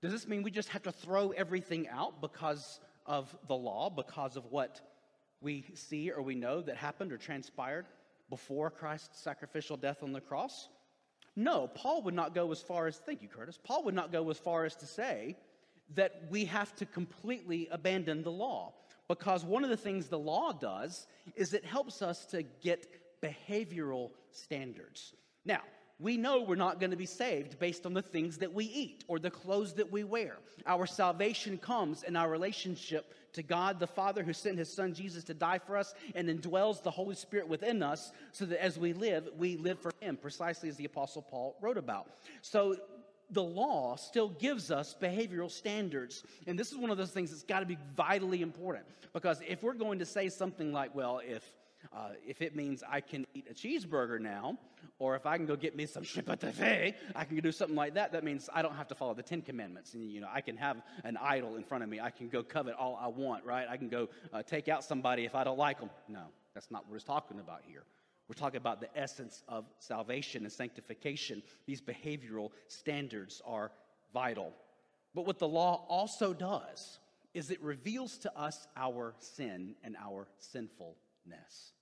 Does 0.00 0.10
this 0.10 0.26
mean 0.26 0.42
we 0.42 0.50
just 0.50 0.68
have 0.70 0.82
to 0.82 0.92
throw 0.92 1.30
everything 1.30 1.88
out 1.88 2.20
because 2.20 2.80
of 3.06 3.36
the 3.46 3.54
law, 3.54 3.88
because 3.88 4.36
of 4.36 4.46
what 4.50 4.80
we 5.40 5.64
see 5.74 6.10
or 6.10 6.22
we 6.22 6.34
know 6.34 6.60
that 6.60 6.76
happened 6.76 7.12
or 7.12 7.18
transpired? 7.18 7.86
before 8.32 8.70
Christ's 8.70 9.20
sacrificial 9.20 9.76
death 9.76 10.02
on 10.02 10.12
the 10.12 10.20
cross? 10.20 10.70
No, 11.36 11.68
Paul 11.68 12.00
would 12.04 12.14
not 12.14 12.34
go 12.34 12.50
as 12.50 12.62
far 12.62 12.86
as, 12.86 12.96
thank 12.96 13.20
you, 13.20 13.28
Curtis, 13.28 13.58
Paul 13.62 13.84
would 13.84 13.94
not 13.94 14.10
go 14.10 14.30
as 14.30 14.38
far 14.38 14.64
as 14.64 14.74
to 14.76 14.86
say 14.86 15.36
that 15.94 16.22
we 16.30 16.46
have 16.46 16.74
to 16.76 16.86
completely 16.86 17.68
abandon 17.70 18.22
the 18.22 18.30
law. 18.30 18.72
Because 19.18 19.44
one 19.44 19.62
of 19.62 19.68
the 19.68 19.76
things 19.76 20.06
the 20.06 20.18
law 20.18 20.52
does 20.52 21.06
is 21.36 21.52
it 21.52 21.66
helps 21.66 22.00
us 22.00 22.24
to 22.24 22.42
get 22.62 22.86
behavioral 23.22 24.10
standards. 24.30 25.12
Now, 25.44 25.60
we 25.98 26.16
know 26.16 26.40
we're 26.40 26.56
not 26.56 26.80
going 26.80 26.92
to 26.92 26.96
be 26.96 27.04
saved 27.04 27.58
based 27.58 27.84
on 27.84 27.92
the 27.92 28.00
things 28.00 28.38
that 28.38 28.54
we 28.54 28.64
eat 28.64 29.04
or 29.08 29.18
the 29.18 29.30
clothes 29.30 29.74
that 29.74 29.92
we 29.92 30.02
wear. 30.02 30.38
Our 30.66 30.86
salvation 30.86 31.58
comes 31.58 32.04
in 32.04 32.16
our 32.16 32.30
relationship 32.30 33.14
to 33.34 33.42
God 33.42 33.78
the 33.78 33.86
Father 33.86 34.22
who 34.22 34.32
sent 34.32 34.56
his 34.56 34.72
son 34.72 34.94
Jesus 34.94 35.24
to 35.24 35.34
die 35.34 35.58
for 35.58 35.76
us 35.76 35.94
and 36.14 36.30
indwells 36.30 36.82
the 36.82 36.90
Holy 36.90 37.14
Spirit 37.14 37.48
within 37.48 37.82
us 37.82 38.12
so 38.32 38.46
that 38.46 38.64
as 38.64 38.78
we 38.78 38.94
live, 38.94 39.28
we 39.36 39.58
live 39.58 39.78
for 39.78 39.92
him, 40.00 40.16
precisely 40.16 40.70
as 40.70 40.76
the 40.76 40.86
Apostle 40.86 41.22
Paul 41.22 41.56
wrote 41.60 41.78
about. 41.78 42.08
So 42.40 42.76
the 43.32 43.42
law 43.42 43.96
still 43.96 44.28
gives 44.28 44.70
us 44.70 44.94
behavioral 45.00 45.50
standards. 45.50 46.22
And 46.46 46.58
this 46.58 46.70
is 46.70 46.78
one 46.78 46.90
of 46.90 46.98
those 46.98 47.10
things 47.10 47.30
that's 47.30 47.42
got 47.42 47.60
to 47.60 47.66
be 47.66 47.78
vitally 47.96 48.42
important 48.42 48.84
because 49.12 49.40
if 49.46 49.62
we're 49.62 49.74
going 49.74 49.98
to 49.98 50.06
say 50.06 50.28
something 50.28 50.72
like, 50.72 50.94
well, 50.94 51.20
if 51.24 51.44
uh, 51.92 52.10
if 52.26 52.40
it 52.40 52.54
means 52.54 52.84
I 52.88 53.00
can 53.00 53.26
eat 53.34 53.46
a 53.50 53.54
cheeseburger 53.54 54.20
now, 54.20 54.56
or 54.98 55.16
if 55.16 55.26
I 55.26 55.36
can 55.36 55.46
go 55.46 55.56
get 55.56 55.76
me 55.76 55.86
some 55.86 56.04
chipotle, 56.04 56.94
I 57.16 57.24
can 57.24 57.36
do 57.38 57.52
something 57.52 57.76
like 57.76 57.94
that. 57.94 58.12
That 58.12 58.24
means 58.24 58.48
I 58.52 58.62
don't 58.62 58.76
have 58.76 58.88
to 58.88 58.94
follow 58.94 59.14
the 59.14 59.22
Ten 59.22 59.42
Commandments. 59.42 59.94
And, 59.94 60.10
you 60.10 60.20
know, 60.20 60.28
I 60.32 60.40
can 60.40 60.56
have 60.56 60.80
an 61.04 61.16
idol 61.16 61.56
in 61.56 61.64
front 61.64 61.82
of 61.82 61.90
me. 61.90 62.00
I 62.00 62.10
can 62.10 62.28
go 62.28 62.42
covet 62.42 62.74
all 62.76 62.98
I 63.00 63.08
want, 63.08 63.44
right? 63.44 63.66
I 63.68 63.76
can 63.76 63.88
go 63.88 64.08
uh, 64.32 64.42
take 64.42 64.68
out 64.68 64.84
somebody 64.84 65.24
if 65.24 65.34
I 65.34 65.44
don't 65.44 65.58
like 65.58 65.80
them. 65.80 65.90
No, 66.08 66.22
that's 66.54 66.70
not 66.70 66.84
what 66.84 66.92
we're 66.92 67.00
talking 67.00 67.40
about 67.40 67.62
here. 67.66 67.82
We're 68.28 68.34
talking 68.34 68.58
about 68.58 68.80
the 68.80 68.88
essence 68.96 69.42
of 69.48 69.64
salvation 69.78 70.44
and 70.44 70.52
sanctification. 70.52 71.42
These 71.66 71.80
behavioral 71.80 72.50
standards 72.68 73.42
are 73.44 73.72
vital. 74.12 74.52
But 75.14 75.26
what 75.26 75.38
the 75.38 75.48
law 75.48 75.84
also 75.88 76.32
does 76.32 76.98
is 77.34 77.50
it 77.50 77.62
reveals 77.62 78.18
to 78.18 78.38
us 78.38 78.66
our 78.76 79.14
sin 79.18 79.74
and 79.82 79.96
our 79.96 80.28
sinfulness. 80.38 81.72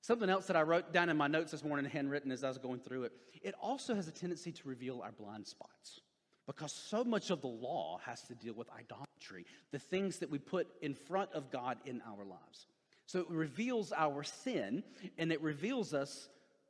Something 0.00 0.30
else 0.30 0.46
that 0.46 0.56
I 0.56 0.62
wrote 0.62 0.92
down 0.92 1.08
in 1.08 1.16
my 1.16 1.26
notes 1.26 1.50
this 1.50 1.64
morning, 1.64 1.90
handwritten 1.90 2.30
as 2.30 2.44
I 2.44 2.48
was 2.48 2.58
going 2.58 2.80
through 2.80 3.04
it, 3.04 3.12
it 3.42 3.54
also 3.60 3.94
has 3.94 4.06
a 4.06 4.12
tendency 4.12 4.52
to 4.52 4.68
reveal 4.68 5.00
our 5.02 5.12
blind 5.12 5.46
spots 5.46 6.00
because 6.46 6.72
so 6.72 7.02
much 7.02 7.30
of 7.30 7.40
the 7.40 7.48
law 7.48 7.98
has 8.04 8.22
to 8.22 8.34
deal 8.34 8.54
with 8.54 8.68
idolatry, 8.70 9.44
the 9.72 9.78
things 9.78 10.18
that 10.18 10.30
we 10.30 10.38
put 10.38 10.68
in 10.80 10.94
front 10.94 11.32
of 11.32 11.50
God 11.50 11.78
in 11.84 12.00
our 12.06 12.24
lives. 12.24 12.66
So 13.06 13.20
it 13.20 13.30
reveals 13.30 13.92
our 13.92 14.24
sin 14.24 14.82
and 15.16 15.32
it 15.32 15.40
reveals 15.40 15.94
us 15.94 16.28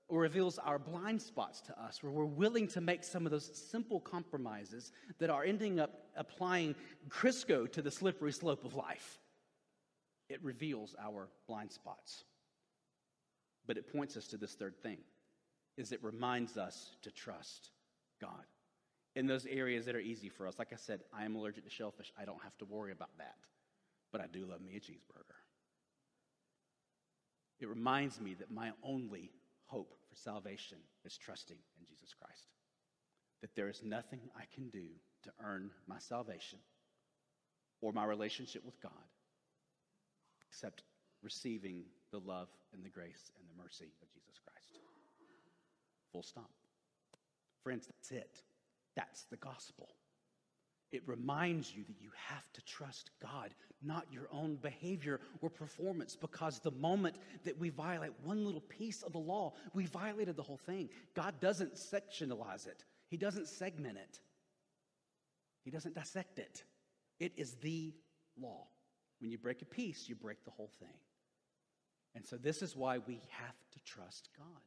or 0.08 0.20
reveals 0.20 0.58
our 0.58 0.78
blind 0.78 1.20
spots 1.20 1.60
to 1.62 1.82
us 1.82 2.02
where 2.02 2.12
we're 2.12 2.24
willing 2.24 2.68
to 2.68 2.80
make 2.80 3.02
some 3.02 3.26
of 3.26 3.32
those 3.32 3.50
simple 3.70 3.98
compromises 3.98 4.92
that 5.18 5.30
are 5.30 5.44
ending 5.44 5.80
up 5.80 6.06
applying 6.16 6.74
Crisco 7.08 7.70
to 7.72 7.82
the 7.82 7.90
slippery 7.90 8.32
slope 8.32 8.64
of 8.64 8.74
life. 8.74 9.18
It 10.28 10.42
reveals 10.42 10.94
our 11.02 11.28
blind 11.48 11.72
spots. 11.72 12.24
But 13.66 13.78
it 13.78 13.92
points 13.92 14.16
us 14.16 14.28
to 14.28 14.36
this 14.36 14.54
third 14.54 14.80
thing 14.82 14.98
is 15.76 15.92
it 15.92 16.02
reminds 16.02 16.56
us 16.56 16.96
to 17.02 17.10
trust 17.10 17.70
God 18.20 18.44
in 19.14 19.26
those 19.26 19.46
areas 19.46 19.86
that 19.86 19.96
are 19.96 20.00
easy 20.00 20.28
for 20.28 20.46
us. 20.46 20.58
Like 20.58 20.72
I 20.72 20.76
said, 20.76 21.00
I 21.12 21.24
am 21.24 21.34
allergic 21.34 21.64
to 21.64 21.70
shellfish. 21.70 22.12
I 22.18 22.24
don't 22.24 22.42
have 22.42 22.56
to 22.58 22.64
worry 22.64 22.92
about 22.92 23.10
that. 23.18 23.34
But 24.12 24.20
I 24.20 24.26
do 24.26 24.46
love 24.46 24.60
me 24.60 24.76
a 24.76 24.80
cheeseburger. 24.80 25.45
It 27.60 27.68
reminds 27.68 28.20
me 28.20 28.34
that 28.34 28.50
my 28.50 28.72
only 28.82 29.30
hope 29.66 29.94
for 30.08 30.14
salvation 30.14 30.78
is 31.04 31.16
trusting 31.16 31.56
in 31.56 31.86
Jesus 31.86 32.14
Christ. 32.14 32.48
That 33.40 33.54
there 33.54 33.68
is 33.68 33.82
nothing 33.82 34.20
I 34.36 34.44
can 34.54 34.68
do 34.68 34.86
to 35.24 35.30
earn 35.44 35.70
my 35.86 35.98
salvation 35.98 36.58
or 37.80 37.92
my 37.92 38.04
relationship 38.04 38.64
with 38.64 38.80
God 38.80 38.92
except 40.48 40.82
receiving 41.22 41.82
the 42.12 42.20
love 42.20 42.48
and 42.72 42.84
the 42.84 42.88
grace 42.88 43.30
and 43.38 43.48
the 43.48 43.62
mercy 43.62 43.92
of 44.02 44.08
Jesus 44.12 44.38
Christ. 44.44 44.78
Full 46.12 46.22
stop. 46.22 46.50
Friends, 47.62 47.86
that's 47.86 48.10
it. 48.10 48.42
That's 48.94 49.24
the 49.24 49.36
gospel. 49.36 49.88
It 50.92 51.02
reminds 51.06 51.74
you 51.74 51.82
that 51.84 52.00
you 52.00 52.10
have 52.28 52.44
to 52.52 52.64
trust 52.64 53.10
God, 53.20 53.54
not 53.82 54.06
your 54.10 54.28
own 54.32 54.56
behavior 54.56 55.20
or 55.42 55.50
performance, 55.50 56.16
because 56.16 56.60
the 56.60 56.70
moment 56.70 57.16
that 57.44 57.58
we 57.58 57.70
violate 57.70 58.12
one 58.22 58.44
little 58.44 58.60
piece 58.60 59.02
of 59.02 59.12
the 59.12 59.18
law, 59.18 59.54
we 59.74 59.86
violated 59.86 60.36
the 60.36 60.42
whole 60.42 60.60
thing. 60.64 60.88
God 61.14 61.34
doesn't 61.40 61.74
sectionalize 61.74 62.66
it, 62.66 62.84
He 63.08 63.16
doesn't 63.16 63.48
segment 63.48 63.98
it. 63.98 64.20
He 65.64 65.72
doesn't 65.72 65.96
dissect 65.96 66.38
it. 66.38 66.62
It 67.18 67.32
is 67.36 67.54
the 67.54 67.92
law. 68.40 68.68
When 69.20 69.32
you 69.32 69.38
break 69.38 69.62
a 69.62 69.64
piece, 69.64 70.08
you 70.08 70.14
break 70.14 70.44
the 70.44 70.52
whole 70.52 70.70
thing. 70.78 71.00
And 72.14 72.24
so, 72.24 72.36
this 72.36 72.62
is 72.62 72.76
why 72.76 72.98
we 72.98 73.20
have 73.30 73.56
to 73.72 73.80
trust 73.84 74.28
God. 74.38 74.62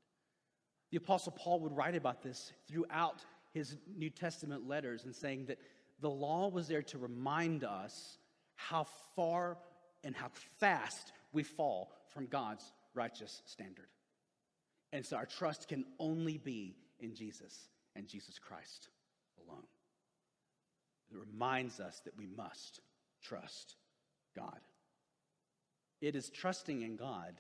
The 0.92 0.98
Apostle 0.98 1.32
Paul 1.32 1.62
would 1.62 1.76
write 1.76 1.96
about 1.96 2.22
this 2.22 2.52
throughout 2.68 3.24
his 3.54 3.78
New 3.98 4.10
Testament 4.10 4.68
letters 4.68 5.06
and 5.06 5.16
saying 5.16 5.46
that 5.46 5.58
the 6.02 6.10
law 6.10 6.50
was 6.50 6.68
there 6.68 6.84
to 6.84 6.98
remind 6.98 7.64
us 7.64 8.18
how 8.56 8.86
far 9.16 9.58
and 10.04 10.16
how 10.16 10.30
fast 10.60 11.12
we 11.34 11.44
fall 11.44 11.92
from 12.14 12.28
God's 12.28 12.64
righteous 12.94 13.42
standard. 13.46 13.88
And 14.92 15.06
so 15.06 15.18
our 15.18 15.26
trust 15.26 15.68
can 15.68 15.86
only 16.00 16.38
be 16.38 16.76
in 17.00 17.16
Jesus 17.16 17.70
and 17.96 18.08
Jesus 18.08 18.40
Christ 18.40 18.90
alone. 19.46 19.66
It 21.12 21.18
reminds 21.18 21.80
us 21.80 22.02
that 22.06 22.18
we 22.18 22.28
must 22.28 22.82
trust 23.22 23.76
God. 24.36 24.60
It 26.02 26.16
is 26.16 26.30
trusting 26.30 26.82
in 26.82 26.96
God 26.96 27.40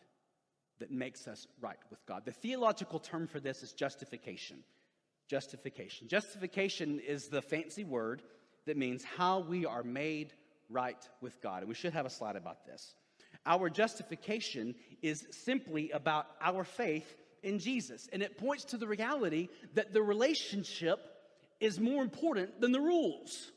that 0.79 0.91
makes 0.91 1.27
us 1.27 1.47
right 1.61 1.77
with 1.89 2.05
God. 2.05 2.23
The 2.25 2.31
theological 2.31 2.99
term 2.99 3.27
for 3.27 3.39
this 3.39 3.63
is 3.63 3.73
justification. 3.73 4.63
Justification. 5.27 6.07
Justification 6.07 6.99
is 6.99 7.27
the 7.27 7.41
fancy 7.41 7.83
word 7.83 8.21
that 8.65 8.77
means 8.77 9.03
how 9.03 9.39
we 9.39 9.65
are 9.65 9.83
made 9.83 10.33
right 10.69 11.07
with 11.21 11.41
God. 11.41 11.59
And 11.59 11.69
we 11.69 11.75
should 11.75 11.93
have 11.93 12.05
a 12.05 12.09
slide 12.09 12.35
about 12.35 12.65
this. 12.65 12.93
Our 13.45 13.69
justification 13.69 14.75
is 15.01 15.25
simply 15.31 15.91
about 15.91 16.27
our 16.41 16.63
faith 16.63 17.15
in 17.43 17.59
Jesus. 17.59 18.07
And 18.11 18.21
it 18.21 18.37
points 18.37 18.65
to 18.65 18.77
the 18.77 18.87
reality 18.87 19.49
that 19.73 19.93
the 19.93 20.01
relationship 20.01 20.99
is 21.59 21.79
more 21.79 22.03
important 22.03 22.61
than 22.61 22.71
the 22.71 22.81
rules. 22.81 23.51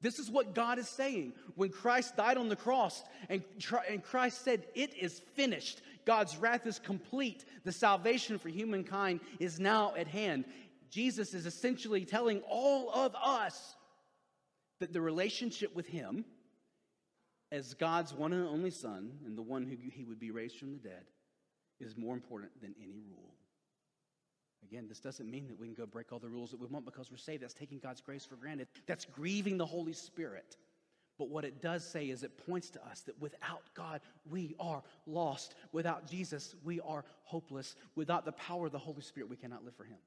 This 0.00 0.18
is 0.18 0.30
what 0.30 0.54
God 0.54 0.78
is 0.78 0.88
saying. 0.88 1.32
When 1.54 1.70
Christ 1.70 2.16
died 2.16 2.36
on 2.36 2.48
the 2.48 2.56
cross 2.56 3.02
and, 3.30 3.42
and 3.88 4.02
Christ 4.02 4.44
said, 4.44 4.66
It 4.74 4.94
is 4.94 5.20
finished, 5.34 5.80
God's 6.04 6.36
wrath 6.36 6.66
is 6.66 6.78
complete, 6.78 7.44
the 7.64 7.72
salvation 7.72 8.38
for 8.38 8.50
humankind 8.50 9.20
is 9.40 9.58
now 9.58 9.94
at 9.96 10.06
hand. 10.06 10.44
Jesus 10.90 11.32
is 11.32 11.46
essentially 11.46 12.04
telling 12.04 12.42
all 12.48 12.90
of 12.90 13.14
us 13.16 13.76
that 14.80 14.92
the 14.92 15.00
relationship 15.00 15.74
with 15.74 15.86
Him, 15.86 16.24
as 17.52 17.74
God's 17.74 18.12
one 18.12 18.32
and 18.32 18.46
only 18.46 18.70
Son 18.70 19.12
and 19.24 19.36
the 19.36 19.42
one 19.42 19.64
who 19.64 19.76
He 19.76 20.04
would 20.04 20.18
be 20.18 20.30
raised 20.30 20.58
from 20.58 20.72
the 20.72 20.78
dead, 20.78 21.04
is 21.80 21.96
more 21.96 22.14
important 22.14 22.52
than 22.60 22.74
any 22.80 23.00
rule. 23.08 23.34
Again, 24.70 24.86
this 24.88 25.00
doesn't 25.00 25.30
mean 25.30 25.46
that 25.48 25.58
we 25.58 25.66
can 25.66 25.74
go 25.74 25.86
break 25.86 26.12
all 26.12 26.18
the 26.18 26.28
rules 26.28 26.50
that 26.50 26.60
we 26.60 26.66
want 26.66 26.84
because 26.84 27.10
we're 27.10 27.18
saved. 27.18 27.42
That's 27.42 27.54
taking 27.54 27.78
God's 27.78 28.00
grace 28.00 28.24
for 28.24 28.36
granted. 28.36 28.68
That's 28.86 29.04
grieving 29.04 29.58
the 29.58 29.66
Holy 29.66 29.92
Spirit. 29.92 30.56
But 31.18 31.28
what 31.28 31.44
it 31.44 31.62
does 31.62 31.84
say 31.84 32.06
is 32.06 32.22
it 32.22 32.44
points 32.46 32.70
to 32.70 32.84
us 32.86 33.02
that 33.02 33.20
without 33.20 33.62
God, 33.74 34.00
we 34.28 34.56
are 34.58 34.82
lost. 35.06 35.54
Without 35.72 36.08
Jesus, 36.08 36.56
we 36.64 36.80
are 36.80 37.04
hopeless. 37.22 37.76
Without 37.94 38.24
the 38.24 38.32
power 38.32 38.66
of 38.66 38.72
the 38.72 38.78
Holy 38.78 39.02
Spirit, 39.02 39.28
we 39.30 39.36
cannot 39.36 39.64
live 39.64 39.76
for 39.76 39.84
Him. 39.84 39.98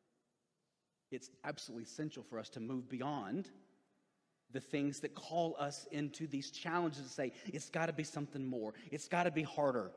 It's 1.12 1.30
absolutely 1.46 1.86
essential 1.86 2.24
for 2.24 2.40
us 2.40 2.50
to 2.50 2.60
move 2.60 2.90
beyond 2.90 3.50
the 4.52 4.60
things 4.60 5.02
that 5.02 5.14
call 5.14 5.56
us 5.60 5.88
into 5.92 6.28
these 6.28 6.52
challenges 6.52 7.04
to 7.04 7.10
say, 7.10 7.34
it's 7.46 7.70
got 7.70 7.88
to 7.88 7.94
be 7.94 8.04
something 8.04 8.46
more. 8.46 8.74
It's 8.92 9.08
got 9.08 9.24
to 9.24 9.32
be 9.32 9.44
harder. 9.44 9.92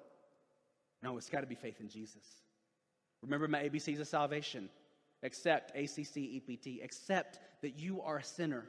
No, 1.02 1.16
it's 1.16 1.30
got 1.30 1.40
to 1.40 1.46
be 1.46 1.54
faith 1.54 1.80
in 1.80 1.88
Jesus. 1.88 2.24
Remember 3.22 3.48
my 3.48 3.68
ABCs 3.68 4.00
of 4.00 4.08
salvation. 4.08 4.68
Accept, 5.22 5.76
ACC, 5.76 6.16
EPT, 6.36 6.82
accept 6.82 7.40
that 7.62 7.78
you 7.78 8.00
are 8.02 8.18
a 8.18 8.24
sinner. 8.24 8.64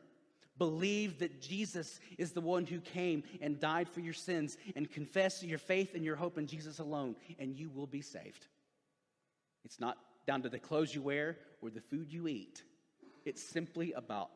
Believe 0.58 1.20
that 1.20 1.41
Jesus 1.41 2.00
is 2.17 2.34
the 2.34 2.41
one 2.41 2.65
who 2.65 2.80
came 2.82 3.24
and 3.41 3.60
died 3.60 3.88
for 3.89 4.02
your 4.02 4.13
sins, 4.13 4.58
and 4.76 4.91
confess 4.91 5.41
your 5.41 5.58
faith 5.58 5.96
and 5.96 6.04
your 6.04 6.17
hope 6.17 6.38
in 6.38 6.46
Jesus 6.46 6.80
alone, 6.80 7.15
and 7.39 7.56
you 7.56 7.70
will 7.70 7.88
be 7.88 8.02
saved. 8.02 8.48
It's 9.63 9.80
not 9.80 9.98
down 10.28 10.41
to 10.44 10.50
the 10.50 10.60
clothes 10.60 10.94
you 10.94 11.02
wear 11.02 11.38
or 11.62 11.70
the 11.70 11.82
food 11.82 12.12
you 12.12 12.28
eat. 12.28 12.63
It's 13.26 13.41
simply 13.41 13.94
about 13.94 14.30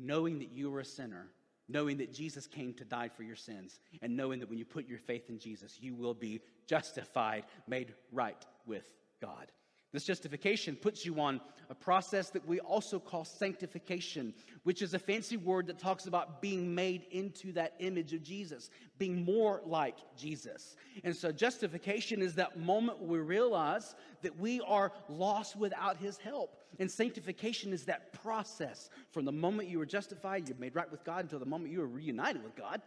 knowing 0.00 0.38
that 0.38 0.50
you 0.52 0.74
are 0.74 0.80
a 0.80 0.84
sinner, 0.84 1.28
knowing 1.68 1.98
that 1.98 2.12
Jesus 2.12 2.46
came 2.46 2.72
to 2.74 2.84
die 2.84 3.08
for 3.08 3.22
your 3.22 3.36
sins, 3.36 3.80
and 4.02 4.16
knowing 4.16 4.40
that 4.40 4.48
when 4.48 4.58
you 4.58 4.64
put 4.64 4.88
your 4.88 4.98
faith 4.98 5.28
in 5.28 5.38
Jesus, 5.38 5.78
you 5.80 5.94
will 5.94 6.14
be 6.14 6.40
justified, 6.66 7.44
made 7.68 7.94
right 8.12 8.44
with 8.66 8.92
God. 9.20 9.52
This 9.92 10.04
justification 10.04 10.76
puts 10.76 11.04
you 11.04 11.20
on 11.20 11.40
a 11.68 11.74
process 11.74 12.30
that 12.30 12.46
we 12.46 12.60
also 12.60 13.00
call 13.00 13.24
sanctification, 13.24 14.32
which 14.62 14.82
is 14.82 14.94
a 14.94 15.00
fancy 15.00 15.36
word 15.36 15.66
that 15.66 15.80
talks 15.80 16.06
about 16.06 16.40
being 16.40 16.72
made 16.72 17.06
into 17.10 17.52
that 17.52 17.74
image 17.80 18.12
of 18.12 18.22
Jesus, 18.22 18.70
being 18.98 19.24
more 19.24 19.60
like 19.66 19.96
Jesus. 20.16 20.76
And 21.02 21.14
so, 21.14 21.32
justification 21.32 22.22
is 22.22 22.36
that 22.36 22.58
moment 22.58 23.00
we 23.00 23.18
realize 23.18 23.96
that 24.22 24.38
we 24.38 24.60
are 24.60 24.92
lost 25.08 25.56
without 25.56 25.96
his 25.96 26.18
help. 26.18 26.59
And 26.78 26.90
sanctification 26.90 27.72
is 27.72 27.84
that 27.86 28.12
process 28.22 28.88
from 29.10 29.24
the 29.24 29.32
moment 29.32 29.68
you 29.68 29.78
were 29.78 29.86
justified, 29.86 30.48
you're 30.48 30.56
made 30.58 30.74
right 30.74 30.90
with 30.90 31.04
God, 31.04 31.24
until 31.24 31.38
the 31.38 31.46
moment 31.46 31.72
you 31.72 31.82
are 31.82 31.86
reunited 31.86 32.42
with 32.42 32.56
God. 32.56 32.80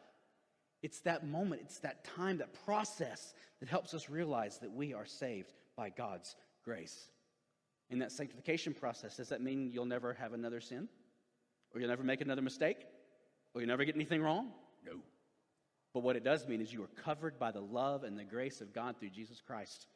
It's 0.81 1.01
that 1.01 1.25
moment, 1.25 1.61
it's 1.63 1.79
that 1.79 2.03
time, 2.03 2.37
that 2.39 2.53
process 2.65 3.33
that 3.59 3.69
helps 3.69 3.93
us 3.93 4.09
realize 4.09 4.57
that 4.59 4.71
we 4.71 4.93
are 4.93 5.05
saved 5.05 5.53
by 5.77 5.89
God's 5.89 6.35
grace. 6.63 7.07
In 7.89 7.99
that 7.99 8.11
sanctification 8.11 8.73
process, 8.73 9.17
does 9.17 9.29
that 9.29 9.41
mean 9.41 9.69
you'll 9.71 9.85
never 9.85 10.13
have 10.13 10.33
another 10.33 10.59
sin? 10.59 10.89
Or 11.73 11.79
you'll 11.79 11.89
never 11.89 12.03
make 12.03 12.21
another 12.21 12.41
mistake? 12.41 12.77
Or 13.53 13.61
you'll 13.61 13.69
never 13.69 13.85
get 13.85 13.95
anything 13.95 14.21
wrong? 14.21 14.51
No. 14.85 14.93
But 15.93 16.03
what 16.03 16.15
it 16.15 16.23
does 16.23 16.47
mean 16.47 16.59
is 16.59 16.73
you 16.73 16.83
are 16.83 17.03
covered 17.03 17.37
by 17.37 17.51
the 17.51 17.61
love 17.61 18.03
and 18.03 18.17
the 18.17 18.23
grace 18.23 18.61
of 18.61 18.73
God 18.73 18.97
through 18.99 19.11
Jesus 19.11 19.41
Christ. 19.45 19.87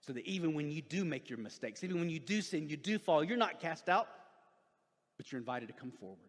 So 0.00 0.12
that 0.12 0.24
even 0.26 0.54
when 0.54 0.70
you 0.70 0.80
do 0.80 1.04
make 1.04 1.28
your 1.28 1.38
mistakes, 1.38 1.82
even 1.82 1.98
when 1.98 2.08
you 2.08 2.20
do 2.20 2.40
sin, 2.40 2.68
you 2.68 2.76
do 2.76 2.98
fall, 2.98 3.24
you're 3.24 3.36
not 3.36 3.60
cast 3.60 3.88
out, 3.88 4.08
but 5.16 5.30
you're 5.30 5.40
invited 5.40 5.66
to 5.66 5.74
come 5.74 5.90
forward 5.90 6.28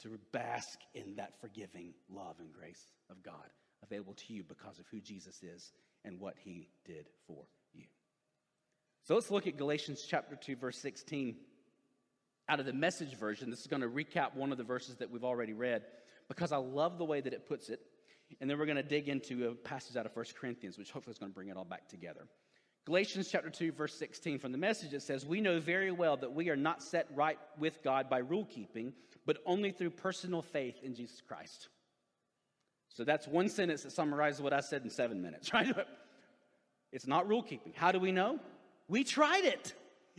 to 0.00 0.18
bask 0.32 0.78
in 0.94 1.16
that 1.16 1.32
forgiving 1.40 1.94
love 2.12 2.36
and 2.38 2.52
grace 2.52 2.86
of 3.10 3.22
God 3.22 3.50
available 3.82 4.14
to 4.14 4.32
you 4.32 4.42
because 4.42 4.78
of 4.78 4.86
who 4.90 5.00
Jesus 5.00 5.42
is 5.42 5.72
and 6.04 6.20
what 6.20 6.34
he 6.38 6.68
did 6.84 7.06
for 7.26 7.44
you. 7.72 7.84
so 9.04 9.14
let's 9.14 9.30
look 9.30 9.46
at 9.46 9.56
Galatians 9.56 10.04
chapter 10.08 10.36
2, 10.36 10.56
verse 10.56 10.78
16. 10.78 11.36
Out 12.48 12.60
of 12.60 12.66
the 12.66 12.72
message 12.72 13.16
version, 13.16 13.50
this 13.50 13.60
is 13.60 13.66
going 13.66 13.82
to 13.82 13.88
recap 13.88 14.34
one 14.34 14.52
of 14.52 14.58
the 14.58 14.64
verses 14.64 14.96
that 14.96 15.10
we've 15.10 15.24
already 15.24 15.52
read 15.52 15.82
because 16.28 16.52
I 16.52 16.58
love 16.58 16.98
the 16.98 17.04
way 17.04 17.20
that 17.20 17.32
it 17.32 17.48
puts 17.48 17.68
it. 17.68 17.80
And 18.40 18.50
then 18.50 18.58
we're 18.58 18.66
going 18.66 18.76
to 18.76 18.82
dig 18.82 19.08
into 19.08 19.48
a 19.48 19.54
passage 19.54 19.96
out 19.96 20.06
of 20.06 20.14
1 20.14 20.24
Corinthians, 20.38 20.78
which 20.78 20.90
hopefully 20.90 21.12
is 21.12 21.18
going 21.18 21.30
to 21.30 21.34
bring 21.34 21.48
it 21.48 21.56
all 21.56 21.64
back 21.64 21.88
together. 21.88 22.26
Galatians 22.86 23.28
chapter 23.28 23.50
2, 23.50 23.72
verse 23.72 23.94
16, 23.94 24.38
from 24.38 24.52
the 24.52 24.58
message, 24.58 24.94
it 24.94 25.02
says, 25.02 25.26
We 25.26 25.40
know 25.40 25.58
very 25.58 25.90
well 25.90 26.16
that 26.18 26.32
we 26.32 26.50
are 26.50 26.56
not 26.56 26.84
set 26.84 27.08
right 27.16 27.38
with 27.58 27.82
God 27.82 28.08
by 28.08 28.18
rule 28.18 28.44
keeping, 28.44 28.92
but 29.26 29.38
only 29.44 29.72
through 29.72 29.90
personal 29.90 30.40
faith 30.40 30.76
in 30.84 30.94
Jesus 30.94 31.20
Christ. 31.20 31.68
So 32.88 33.02
that's 33.02 33.26
one 33.26 33.48
sentence 33.48 33.82
that 33.82 33.90
summarizes 33.90 34.40
what 34.40 34.52
I 34.52 34.60
said 34.60 34.82
in 34.84 34.90
seven 34.90 35.20
minutes, 35.20 35.52
right? 35.52 35.74
It's 36.92 37.08
not 37.08 37.28
rule 37.28 37.42
keeping. 37.42 37.72
How 37.74 37.90
do 37.90 37.98
we 37.98 38.12
know? 38.12 38.38
We 38.86 39.02
tried 39.02 39.44
it, 39.44 39.74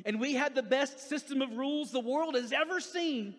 and 0.05 0.19
we 0.19 0.33
had 0.33 0.53
the 0.53 0.61
best 0.61 1.07
system 1.07 1.41
of 1.41 1.53
rules 1.53 1.93
the 1.93 2.01
world 2.01 2.35
has 2.35 2.51
ever 2.51 2.81
seen. 2.81 3.35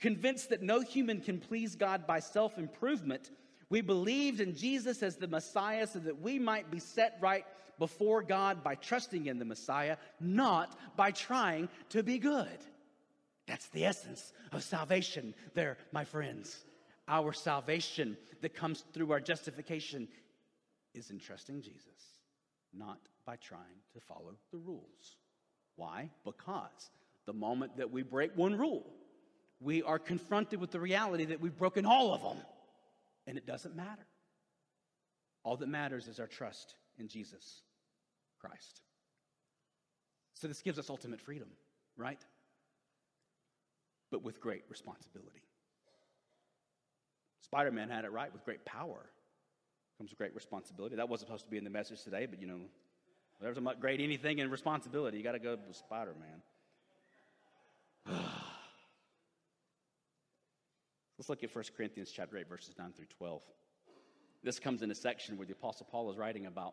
Convinced 0.00 0.50
that 0.50 0.62
no 0.62 0.80
human 0.80 1.22
can 1.22 1.40
please 1.40 1.76
God 1.76 2.06
by 2.06 2.20
self 2.20 2.58
improvement, 2.58 3.30
we 3.70 3.80
believed 3.80 4.40
in 4.40 4.54
Jesus 4.54 5.02
as 5.02 5.16
the 5.16 5.28
Messiah 5.28 5.86
so 5.86 6.00
that 6.00 6.20
we 6.20 6.38
might 6.38 6.70
be 6.70 6.80
set 6.80 7.16
right 7.22 7.46
before 7.80 8.22
God 8.22 8.62
by 8.62 8.76
trusting 8.76 9.26
in 9.26 9.38
the 9.40 9.44
Messiah, 9.44 9.96
not 10.20 10.76
by 10.96 11.10
trying 11.10 11.68
to 11.88 12.04
be 12.04 12.18
good. 12.18 12.58
That's 13.48 13.66
the 13.68 13.86
essence 13.86 14.32
of 14.52 14.62
salvation, 14.62 15.34
there, 15.54 15.78
my 15.90 16.04
friends. 16.04 16.64
Our 17.08 17.32
salvation 17.32 18.16
that 18.42 18.54
comes 18.54 18.84
through 18.92 19.10
our 19.10 19.18
justification 19.18 20.06
is 20.94 21.10
in 21.10 21.18
trusting 21.18 21.62
Jesus, 21.62 22.20
not 22.72 23.00
by 23.24 23.36
trying 23.36 23.80
to 23.94 24.00
follow 24.00 24.36
the 24.52 24.58
rules. 24.58 25.16
Why? 25.76 26.10
Because 26.24 26.90
the 27.24 27.32
moment 27.32 27.78
that 27.78 27.90
we 27.90 28.02
break 28.02 28.36
one 28.36 28.58
rule, 28.58 28.92
we 29.58 29.82
are 29.82 29.98
confronted 29.98 30.60
with 30.60 30.70
the 30.70 30.80
reality 30.80 31.24
that 31.24 31.40
we've 31.40 31.56
broken 31.56 31.86
all 31.86 32.12
of 32.12 32.20
them, 32.20 32.44
and 33.26 33.38
it 33.38 33.46
doesn't 33.46 33.74
matter. 33.74 34.06
All 35.44 35.56
that 35.56 35.68
matters 35.68 36.08
is 36.08 36.20
our 36.20 36.26
trust 36.26 36.74
in 36.98 37.08
Jesus 37.08 37.62
Christ. 38.40 38.80
So, 40.34 40.48
this 40.48 40.62
gives 40.62 40.78
us 40.78 40.88
ultimate 40.90 41.20
freedom, 41.20 41.48
right? 41.96 42.20
But 44.10 44.24
with 44.24 44.40
great 44.40 44.62
responsibility. 44.68 45.42
Spider 47.42 47.70
Man 47.70 47.90
had 47.90 48.04
it 48.04 48.12
right 48.12 48.32
with 48.32 48.44
great 48.44 48.64
power 48.64 49.06
comes 50.00 50.14
great 50.14 50.34
responsibility. 50.34 50.96
That 50.96 51.10
wasn't 51.10 51.28
supposed 51.28 51.44
to 51.44 51.50
be 51.50 51.58
in 51.58 51.64
the 51.64 51.70
message 51.70 52.02
today, 52.02 52.24
but 52.24 52.40
you 52.40 52.46
know, 52.46 52.60
there's 53.38 53.58
a 53.58 53.60
great 53.78 54.00
anything 54.00 54.38
in 54.38 54.50
responsibility. 54.50 55.18
You 55.18 55.22
got 55.22 55.32
to 55.32 55.38
go 55.38 55.58
with 55.66 55.76
Spider 55.76 56.14
Man. 58.06 58.18
Let's 61.18 61.28
look 61.28 61.44
at 61.44 61.54
1 61.54 61.64
Corinthians 61.76 62.10
chapter 62.14 62.38
8, 62.38 62.48
verses 62.48 62.74
9 62.78 62.92
through 62.96 63.04
12. 63.18 63.42
This 64.42 64.58
comes 64.58 64.80
in 64.80 64.90
a 64.90 64.94
section 64.94 65.36
where 65.36 65.46
the 65.46 65.52
Apostle 65.52 65.86
Paul 65.90 66.10
is 66.10 66.16
writing 66.16 66.46
about 66.46 66.72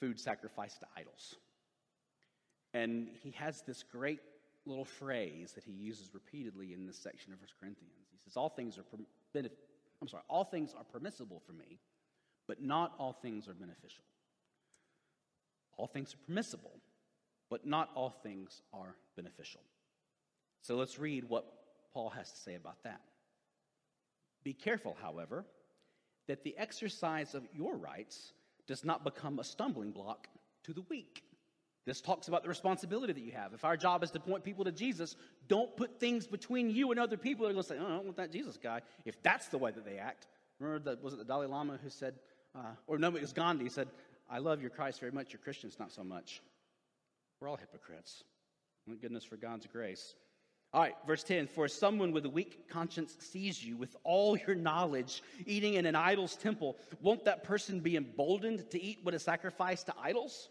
food 0.00 0.18
sacrificed 0.18 0.80
to 0.80 0.86
idols. 0.96 1.36
And 2.72 3.08
he 3.22 3.32
has 3.32 3.62
this 3.62 3.82
great 3.82 4.20
little 4.66 4.84
phrase 4.84 5.52
that 5.52 5.64
he 5.64 5.72
uses 5.72 6.14
repeatedly 6.14 6.72
in 6.72 6.86
this 6.86 6.96
section 6.96 7.32
of 7.32 7.40
1 7.40 7.48
Corinthians. 7.60 8.08
He 8.10 8.18
says, 8.24 8.36
All 8.36 8.48
things 8.48 8.78
are, 8.78 8.84
I'm 10.00 10.08
sorry, 10.08 10.22
all 10.28 10.44
things 10.44 10.74
are 10.76 10.84
permissible 10.84 11.42
for 11.46 11.52
me, 11.52 11.78
but 12.46 12.62
not 12.62 12.94
all 12.98 13.12
things 13.12 13.48
are 13.48 13.54
beneficial. 13.54 14.04
All 15.76 15.86
things 15.86 16.14
are 16.14 16.26
permissible, 16.26 16.72
but 17.48 17.66
not 17.66 17.90
all 17.94 18.10
things 18.10 18.62
are 18.72 18.96
beneficial. 19.16 19.62
So 20.62 20.76
let's 20.76 20.98
read 20.98 21.24
what 21.28 21.46
Paul 21.92 22.10
has 22.10 22.30
to 22.30 22.38
say 22.38 22.54
about 22.54 22.82
that. 22.84 23.00
Be 24.44 24.52
careful, 24.52 24.96
however, 25.00 25.44
that 26.28 26.44
the 26.44 26.56
exercise 26.56 27.34
of 27.34 27.46
your 27.52 27.76
rights 27.76 28.32
does 28.70 28.84
not 28.84 29.02
become 29.02 29.40
a 29.40 29.44
stumbling 29.44 29.90
block 29.90 30.28
to 30.62 30.72
the 30.72 30.82
weak. 30.88 31.24
This 31.86 32.00
talks 32.00 32.28
about 32.28 32.44
the 32.44 32.48
responsibility 32.48 33.12
that 33.12 33.20
you 33.20 33.32
have. 33.32 33.52
If 33.52 33.64
our 33.64 33.76
job 33.76 34.04
is 34.04 34.12
to 34.12 34.20
point 34.20 34.44
people 34.44 34.64
to 34.64 34.70
Jesus, 34.70 35.16
don't 35.48 35.76
put 35.76 35.98
things 35.98 36.24
between 36.28 36.70
you 36.70 36.92
and 36.92 37.00
other 37.00 37.16
people 37.16 37.44
that 37.44 37.50
are 37.50 37.54
going 37.54 37.64
to 37.64 37.68
say, 37.68 37.78
oh, 37.80 37.84
I 37.84 37.88
don't 37.88 38.04
want 38.04 38.16
that 38.18 38.30
Jesus 38.30 38.56
guy. 38.56 38.82
If 39.04 39.20
that's 39.24 39.48
the 39.48 39.58
way 39.58 39.72
that 39.72 39.84
they 39.84 39.98
act. 39.98 40.28
Remember, 40.60 40.90
that, 40.90 41.02
was 41.02 41.14
it 41.14 41.18
the 41.18 41.24
Dalai 41.24 41.48
Lama 41.48 41.80
who 41.82 41.90
said, 41.90 42.14
uh, 42.54 42.60
or 42.86 42.96
no, 42.96 43.08
it 43.08 43.20
was 43.20 43.32
Gandhi, 43.32 43.68
said, 43.68 43.88
I 44.30 44.38
love 44.38 44.60
your 44.60 44.70
Christ 44.70 45.00
very 45.00 45.10
much, 45.10 45.32
your 45.32 45.40
Christians 45.40 45.76
not 45.80 45.90
so 45.90 46.04
much. 46.04 46.40
We're 47.40 47.48
all 47.48 47.56
hypocrites. 47.56 48.22
Thank 48.86 49.00
goodness 49.00 49.24
for 49.24 49.36
God's 49.36 49.66
grace. 49.66 50.14
All 50.72 50.80
right, 50.80 50.94
verse 51.06 51.24
10 51.24 51.48
For 51.48 51.66
someone 51.66 52.12
with 52.12 52.24
a 52.26 52.30
weak 52.30 52.68
conscience 52.68 53.16
sees 53.18 53.62
you 53.62 53.76
with 53.76 53.96
all 54.04 54.36
your 54.36 54.54
knowledge 54.54 55.22
eating 55.46 55.74
in 55.74 55.86
an 55.86 55.96
idol's 55.96 56.36
temple, 56.36 56.76
won't 57.00 57.24
that 57.24 57.42
person 57.42 57.80
be 57.80 57.96
emboldened 57.96 58.70
to 58.70 58.80
eat 58.80 59.00
what 59.02 59.14
is 59.14 59.22
sacrificed 59.22 59.86
to 59.86 59.94
idols? 60.00 60.48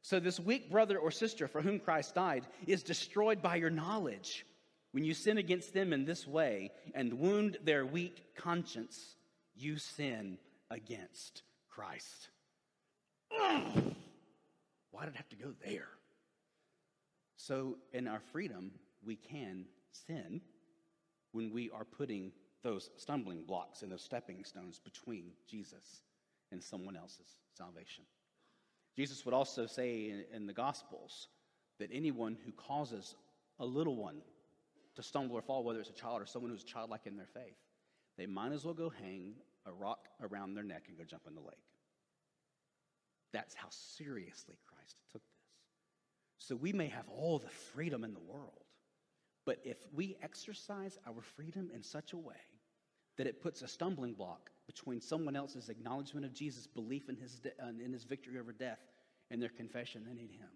So, 0.00 0.18
this 0.18 0.40
weak 0.40 0.70
brother 0.70 0.98
or 0.98 1.10
sister 1.10 1.46
for 1.46 1.60
whom 1.62 1.78
Christ 1.78 2.14
died 2.14 2.46
is 2.66 2.82
destroyed 2.82 3.42
by 3.42 3.56
your 3.56 3.70
knowledge. 3.70 4.44
When 4.92 5.04
you 5.04 5.14
sin 5.14 5.38
against 5.38 5.72
them 5.72 5.92
in 5.92 6.04
this 6.04 6.26
way 6.26 6.72
and 6.94 7.14
wound 7.14 7.58
their 7.64 7.86
weak 7.86 8.34
conscience, 8.36 9.16
you 9.54 9.78
sin 9.78 10.38
against 10.70 11.42
Christ. 11.70 12.28
Ugh. 13.40 13.94
Why 14.90 15.04
did 15.04 15.14
I 15.14 15.18
have 15.18 15.28
to 15.30 15.36
go 15.36 15.52
there? 15.64 15.88
So, 17.36 17.76
in 17.92 18.08
our 18.08 18.20
freedom, 18.32 18.72
we 19.04 19.16
can 19.16 19.66
sin 19.92 20.40
when 21.32 21.52
we 21.52 21.70
are 21.70 21.84
putting 21.84 22.32
those 22.62 22.90
stumbling 22.96 23.42
blocks 23.42 23.82
and 23.82 23.90
those 23.90 24.02
stepping 24.02 24.44
stones 24.44 24.78
between 24.78 25.32
Jesus 25.48 26.02
and 26.52 26.62
someone 26.62 26.96
else's 26.96 27.38
salvation. 27.56 28.04
Jesus 28.96 29.24
would 29.24 29.34
also 29.34 29.66
say 29.66 30.10
in, 30.10 30.24
in, 30.34 30.46
the 30.46 30.52
Gospels 30.52 31.28
that 31.78 31.88
anyone 31.92 32.36
who 32.44 32.52
causes 32.52 33.16
a 33.58 33.64
little 33.64 33.96
one 33.96 34.20
to 34.94 35.02
stumble 35.02 35.36
or 35.36 35.42
fall, 35.42 35.64
whether 35.64 35.80
it's 35.80 35.88
a 35.88 35.94
child 35.94 36.20
or 36.20 36.26
someone 36.26 36.50
who's 36.50 36.64
childlike 36.64 37.06
in 37.06 37.16
their 37.16 37.26
faith, 37.26 37.56
they 38.18 38.26
might 38.26 38.52
as 38.52 38.64
well 38.64 38.74
go 38.74 38.90
hang 38.90 39.34
a 39.66 39.72
rock 39.72 40.08
around 40.20 40.54
their 40.54 40.64
neck 40.64 40.84
and 40.88 40.98
go 40.98 41.04
jump 41.04 41.22
in 41.26 41.34
the 41.34 41.40
lake. 41.40 41.56
That's 43.32 43.54
how 43.54 43.68
seriously 43.70 44.56
Christ 44.66 44.96
took 45.10 45.22
this. 45.22 46.46
So 46.46 46.56
we 46.56 46.72
may 46.72 46.88
have 46.88 47.08
all 47.08 47.38
the 47.38 47.48
freedom 47.48 48.04
in 48.04 48.12
the 48.12 48.20
world, 48.20 48.64
but 49.44 49.58
if 49.64 49.78
we 49.92 50.16
exercise 50.22 50.98
our 51.06 51.20
freedom 51.20 51.70
in 51.74 51.82
such 51.82 52.12
a 52.12 52.18
way 52.18 52.36
that 53.18 53.26
it 53.26 53.42
puts 53.42 53.62
a 53.62 53.68
stumbling 53.68 54.14
block 54.14 54.50
between 54.66 55.00
someone 55.00 55.36
else's 55.36 55.68
acknowledgement 55.68 56.24
of 56.24 56.32
Jesus' 56.32 56.66
belief 56.66 57.08
in 57.08 57.16
his, 57.16 57.40
uh, 57.62 57.68
in 57.84 57.92
his 57.92 58.04
victory 58.04 58.38
over 58.38 58.52
death 58.52 58.80
and 59.30 59.42
their 59.42 59.50
confession 59.50 60.04
they 60.06 60.14
need 60.14 60.32
him, 60.32 60.48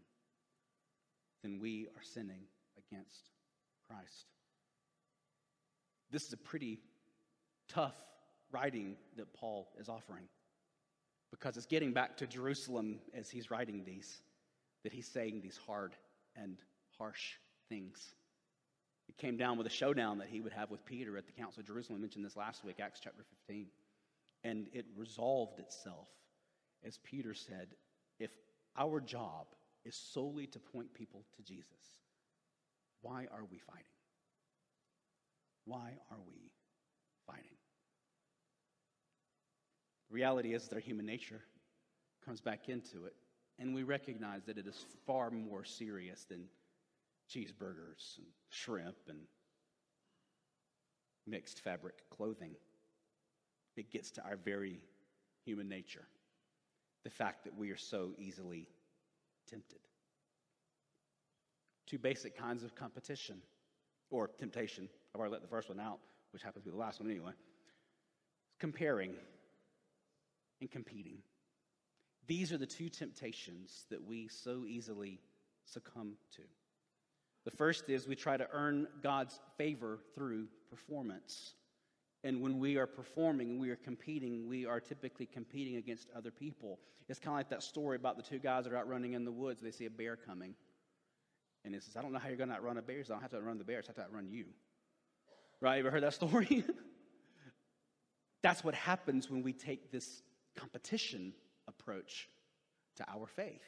then 1.42 1.58
we 1.60 1.88
are 1.96 2.02
sinning 2.02 2.44
against 2.78 3.30
Christ. 3.88 4.26
This 6.10 6.26
is 6.26 6.32
a 6.32 6.38
pretty 6.38 6.80
tough 7.68 7.96
writing 8.52 8.96
that 9.16 9.32
Paul 9.34 9.68
is 9.78 9.88
offering 9.88 10.28
because 11.30 11.56
it's 11.56 11.66
getting 11.66 11.92
back 11.92 12.16
to 12.18 12.26
Jerusalem 12.26 13.00
as 13.12 13.28
he's 13.28 13.50
writing 13.50 13.82
these, 13.84 14.22
that 14.84 14.92
he's 14.92 15.08
saying 15.08 15.40
these 15.42 15.58
hard 15.66 15.94
and 16.36 16.58
harsh 16.96 17.34
things. 17.68 18.14
Came 19.18 19.36
down 19.36 19.56
with 19.56 19.66
a 19.66 19.70
showdown 19.70 20.18
that 20.18 20.28
he 20.28 20.40
would 20.40 20.52
have 20.52 20.70
with 20.70 20.84
Peter 20.84 21.16
at 21.16 21.26
the 21.26 21.32
Council 21.32 21.60
of 21.60 21.66
Jerusalem. 21.66 21.98
I 21.98 22.02
mentioned 22.02 22.24
this 22.24 22.36
last 22.36 22.64
week, 22.64 22.80
Acts 22.80 23.00
chapter 23.02 23.24
15. 23.48 23.66
And 24.44 24.66
it 24.72 24.84
resolved 24.94 25.58
itself 25.58 26.08
as 26.84 26.98
Peter 26.98 27.34
said, 27.34 27.68
if 28.18 28.30
our 28.76 29.00
job 29.00 29.46
is 29.84 29.94
solely 29.94 30.46
to 30.48 30.58
point 30.58 30.92
people 30.94 31.24
to 31.36 31.42
Jesus, 31.42 31.64
why 33.00 33.26
are 33.32 33.44
we 33.50 33.58
fighting? 33.58 33.84
Why 35.64 35.92
are 36.10 36.20
we 36.28 36.50
fighting? 37.26 37.56
The 40.08 40.14
reality 40.14 40.54
is 40.54 40.68
our 40.72 40.78
human 40.78 41.06
nature 41.06 41.40
comes 42.24 42.40
back 42.40 42.68
into 42.68 43.06
it, 43.06 43.14
and 43.58 43.74
we 43.74 43.82
recognize 43.82 44.44
that 44.44 44.58
it 44.58 44.66
is 44.66 44.84
far 45.06 45.30
more 45.30 45.64
serious 45.64 46.24
than 46.24 46.44
cheeseburgers 47.30 48.18
and 48.18 48.26
shrimp 48.50 48.96
and 49.08 49.20
mixed 51.26 51.60
fabric 51.60 52.08
clothing. 52.10 52.52
It 53.76 53.90
gets 53.90 54.10
to 54.12 54.22
our 54.22 54.36
very 54.36 54.80
human 55.44 55.68
nature. 55.68 56.06
The 57.04 57.10
fact 57.10 57.44
that 57.44 57.56
we 57.56 57.70
are 57.70 57.76
so 57.76 58.12
easily 58.18 58.68
tempted. 59.48 59.80
Two 61.86 61.98
basic 61.98 62.36
kinds 62.36 62.64
of 62.64 62.74
competition 62.74 63.42
or 64.10 64.28
temptation. 64.38 64.88
I've 65.14 65.20
already 65.20 65.32
let 65.32 65.42
the 65.42 65.48
first 65.48 65.68
one 65.68 65.78
out, 65.78 65.98
which 66.32 66.42
happens 66.42 66.64
to 66.64 66.70
be 66.70 66.74
the 66.74 66.80
last 66.80 67.00
one 67.00 67.10
anyway. 67.10 67.32
Comparing 68.58 69.14
and 70.60 70.70
competing. 70.70 71.18
These 72.26 72.52
are 72.52 72.58
the 72.58 72.66
two 72.66 72.88
temptations 72.88 73.84
that 73.90 74.02
we 74.02 74.28
so 74.28 74.64
easily 74.66 75.20
succumb 75.64 76.14
to. 76.34 76.42
The 77.46 77.52
first 77.52 77.88
is 77.88 78.08
we 78.08 78.16
try 78.16 78.36
to 78.36 78.48
earn 78.52 78.88
God's 79.04 79.38
favor 79.56 80.00
through 80.16 80.48
performance. 80.68 81.54
And 82.24 82.42
when 82.42 82.58
we 82.58 82.76
are 82.76 82.88
performing 82.88 83.60
we 83.60 83.70
are 83.70 83.76
competing, 83.76 84.48
we 84.48 84.66
are 84.66 84.80
typically 84.80 85.26
competing 85.26 85.76
against 85.76 86.08
other 86.14 86.32
people. 86.32 86.80
It's 87.08 87.20
kind 87.20 87.34
of 87.34 87.38
like 87.38 87.50
that 87.50 87.62
story 87.62 87.94
about 87.94 88.16
the 88.16 88.22
two 88.24 88.40
guys 88.40 88.64
that 88.64 88.72
are 88.72 88.76
out 88.76 88.88
running 88.88 89.12
in 89.12 89.24
the 89.24 89.30
woods. 89.30 89.62
They 89.62 89.70
see 89.70 89.86
a 89.86 89.90
bear 89.90 90.16
coming. 90.16 90.56
And 91.64 91.72
it 91.72 91.84
says, 91.84 91.96
I 91.96 92.02
don't 92.02 92.12
know 92.12 92.18
how 92.18 92.26
you're 92.26 92.36
going 92.36 92.48
to 92.48 92.56
outrun 92.56 92.78
a 92.78 92.82
bear. 92.82 92.98
I 92.98 93.02
don't 93.02 93.20
have 93.20 93.30
to 93.30 93.36
outrun 93.36 93.58
the 93.58 93.64
bears. 93.64 93.86
I 93.86 93.90
have 93.90 93.96
to 93.96 94.02
outrun 94.02 94.28
you. 94.28 94.46
Right? 95.60 95.76
You 95.76 95.80
ever 95.80 95.92
heard 95.92 96.02
that 96.02 96.14
story? 96.14 96.64
That's 98.42 98.64
what 98.64 98.74
happens 98.74 99.30
when 99.30 99.44
we 99.44 99.52
take 99.52 99.92
this 99.92 100.22
competition 100.56 101.32
approach 101.68 102.28
to 102.96 103.04
our 103.08 103.28
faith. 103.28 103.62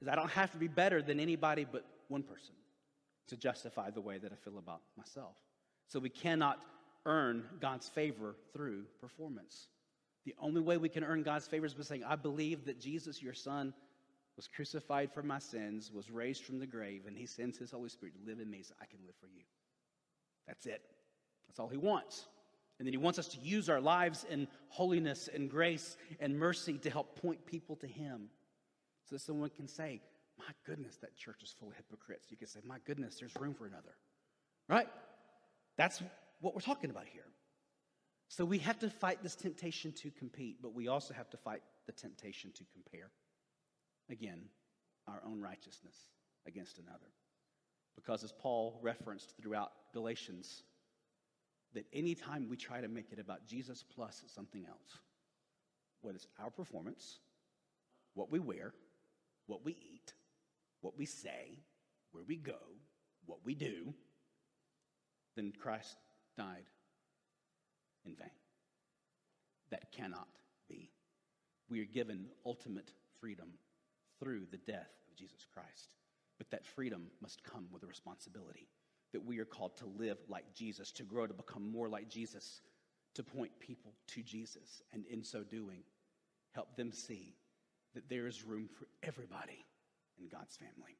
Is 0.00 0.08
I 0.08 0.14
don't 0.14 0.30
have 0.30 0.52
to 0.52 0.58
be 0.58 0.68
better 0.68 1.02
than 1.02 1.20
anybody 1.20 1.66
but 1.70 1.84
one 2.08 2.22
person 2.22 2.54
to 3.28 3.36
justify 3.36 3.90
the 3.90 4.00
way 4.00 4.18
that 4.18 4.32
I 4.32 4.36
feel 4.36 4.58
about 4.58 4.80
myself. 4.96 5.36
So 5.88 5.98
we 5.98 6.08
cannot 6.08 6.58
earn 7.06 7.44
God's 7.60 7.88
favor 7.88 8.34
through 8.52 8.84
performance. 9.00 9.68
The 10.24 10.34
only 10.38 10.60
way 10.60 10.76
we 10.76 10.88
can 10.88 11.04
earn 11.04 11.22
God's 11.22 11.46
favor 11.46 11.66
is 11.66 11.74
by 11.74 11.82
saying, 11.82 12.04
I 12.04 12.16
believe 12.16 12.66
that 12.66 12.80
Jesus, 12.80 13.22
your 13.22 13.34
Son, 13.34 13.72
was 14.36 14.46
crucified 14.46 15.12
for 15.12 15.22
my 15.22 15.38
sins, 15.38 15.90
was 15.92 16.10
raised 16.10 16.44
from 16.44 16.58
the 16.58 16.66
grave, 16.66 17.02
and 17.06 17.16
he 17.16 17.26
sends 17.26 17.58
his 17.58 17.70
Holy 17.70 17.88
Spirit 17.88 18.14
to 18.14 18.30
live 18.30 18.40
in 18.40 18.50
me 18.50 18.62
so 18.62 18.74
I 18.80 18.86
can 18.86 18.98
live 19.06 19.14
for 19.20 19.26
you. 19.26 19.42
That's 20.46 20.66
it. 20.66 20.82
That's 21.46 21.58
all 21.58 21.68
he 21.68 21.76
wants. 21.76 22.26
And 22.78 22.86
then 22.86 22.92
he 22.92 22.98
wants 22.98 23.18
us 23.18 23.28
to 23.28 23.38
use 23.40 23.68
our 23.68 23.80
lives 23.80 24.24
in 24.30 24.48
holiness 24.68 25.28
and 25.32 25.50
grace 25.50 25.96
and 26.18 26.38
mercy 26.38 26.78
to 26.78 26.90
help 26.90 27.20
point 27.20 27.44
people 27.44 27.76
to 27.76 27.86
him. 27.86 28.30
So 29.04 29.16
that 29.16 29.20
someone 29.20 29.50
can 29.50 29.68
say, 29.68 30.00
my 30.40 30.54
goodness, 30.66 30.96
that 31.02 31.16
church 31.16 31.42
is 31.42 31.54
full 31.58 31.68
of 31.68 31.76
hypocrites. 31.76 32.26
You 32.30 32.36
could 32.36 32.48
say, 32.48 32.60
my 32.66 32.78
goodness, 32.86 33.16
there's 33.18 33.34
room 33.38 33.54
for 33.54 33.66
another. 33.66 33.94
Right? 34.68 34.88
That's 35.76 36.02
what 36.40 36.54
we're 36.54 36.60
talking 36.60 36.90
about 36.90 37.06
here. 37.12 37.26
So 38.28 38.44
we 38.44 38.58
have 38.58 38.78
to 38.80 38.90
fight 38.90 39.22
this 39.22 39.34
temptation 39.34 39.92
to 40.02 40.10
compete, 40.10 40.62
but 40.62 40.74
we 40.74 40.88
also 40.88 41.14
have 41.14 41.28
to 41.30 41.36
fight 41.36 41.62
the 41.86 41.92
temptation 41.92 42.52
to 42.56 42.64
compare. 42.72 43.10
Again, 44.08 44.42
our 45.08 45.20
own 45.26 45.40
righteousness 45.40 45.96
against 46.46 46.78
another. 46.78 47.10
Because 47.96 48.24
as 48.24 48.32
Paul 48.32 48.78
referenced 48.82 49.34
throughout 49.40 49.72
Galatians, 49.92 50.62
that 51.74 51.86
anytime 51.92 52.48
we 52.48 52.56
try 52.56 52.80
to 52.80 52.88
make 52.88 53.12
it 53.12 53.18
about 53.18 53.46
Jesus 53.46 53.84
plus 53.94 54.22
something 54.34 54.64
else, 54.66 54.98
whether 56.02 56.16
it's 56.16 56.26
our 56.42 56.50
performance, 56.50 57.18
what 58.14 58.30
we 58.30 58.38
wear, 58.38 58.72
what 59.46 59.64
we 59.64 59.72
eat, 59.72 60.12
what 60.80 60.96
we 60.96 61.06
say, 61.06 61.58
where 62.12 62.24
we 62.26 62.36
go, 62.36 62.58
what 63.26 63.38
we 63.44 63.54
do, 63.54 63.94
then 65.36 65.52
Christ 65.58 65.96
died 66.36 66.64
in 68.04 68.14
vain. 68.14 68.30
That 69.70 69.92
cannot 69.92 70.28
be. 70.68 70.90
We 71.68 71.80
are 71.80 71.86
given 71.86 72.26
ultimate 72.44 72.92
freedom 73.20 73.48
through 74.18 74.46
the 74.50 74.56
death 74.58 74.90
of 75.08 75.16
Jesus 75.16 75.46
Christ. 75.52 75.90
But 76.38 76.50
that 76.50 76.66
freedom 76.66 77.06
must 77.20 77.44
come 77.44 77.66
with 77.70 77.82
a 77.82 77.86
responsibility 77.86 78.68
that 79.12 79.24
we 79.24 79.38
are 79.38 79.44
called 79.44 79.76
to 79.76 79.86
live 79.98 80.18
like 80.28 80.54
Jesus, 80.54 80.92
to 80.92 81.02
grow 81.02 81.26
to 81.26 81.34
become 81.34 81.70
more 81.70 81.88
like 81.88 82.08
Jesus, 82.08 82.60
to 83.14 83.22
point 83.22 83.50
people 83.58 83.92
to 84.08 84.22
Jesus, 84.22 84.82
and 84.92 85.04
in 85.06 85.24
so 85.24 85.42
doing, 85.42 85.82
help 86.52 86.76
them 86.76 86.92
see 86.92 87.34
that 87.94 88.08
there 88.08 88.26
is 88.26 88.44
room 88.44 88.68
for 88.78 88.86
everybody 89.02 89.64
in 90.20 90.28
God's 90.28 90.56
family. 90.56 90.96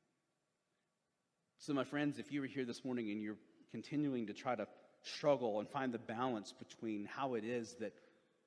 So, 1.58 1.74
my 1.74 1.84
friends, 1.84 2.18
if 2.18 2.32
you 2.32 2.42
are 2.42 2.46
here 2.46 2.64
this 2.64 2.84
morning 2.84 3.10
and 3.10 3.22
you're 3.22 3.36
continuing 3.70 4.26
to 4.26 4.32
try 4.32 4.54
to 4.54 4.66
struggle 5.02 5.60
and 5.60 5.68
find 5.68 5.92
the 5.92 5.98
balance 5.98 6.52
between 6.52 7.04
how 7.04 7.34
it 7.34 7.44
is 7.44 7.76
that 7.80 7.92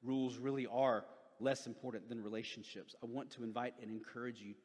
rules 0.03 0.37
really 0.37 0.67
are 0.67 1.05
less 1.39 1.67
important 1.67 2.09
than 2.09 2.23
relationships, 2.23 2.95
I 3.03 3.05
want 3.05 3.31
to 3.31 3.43
invite 3.43 3.73
and 3.81 3.91
encourage 3.91 4.39
you 4.39 4.55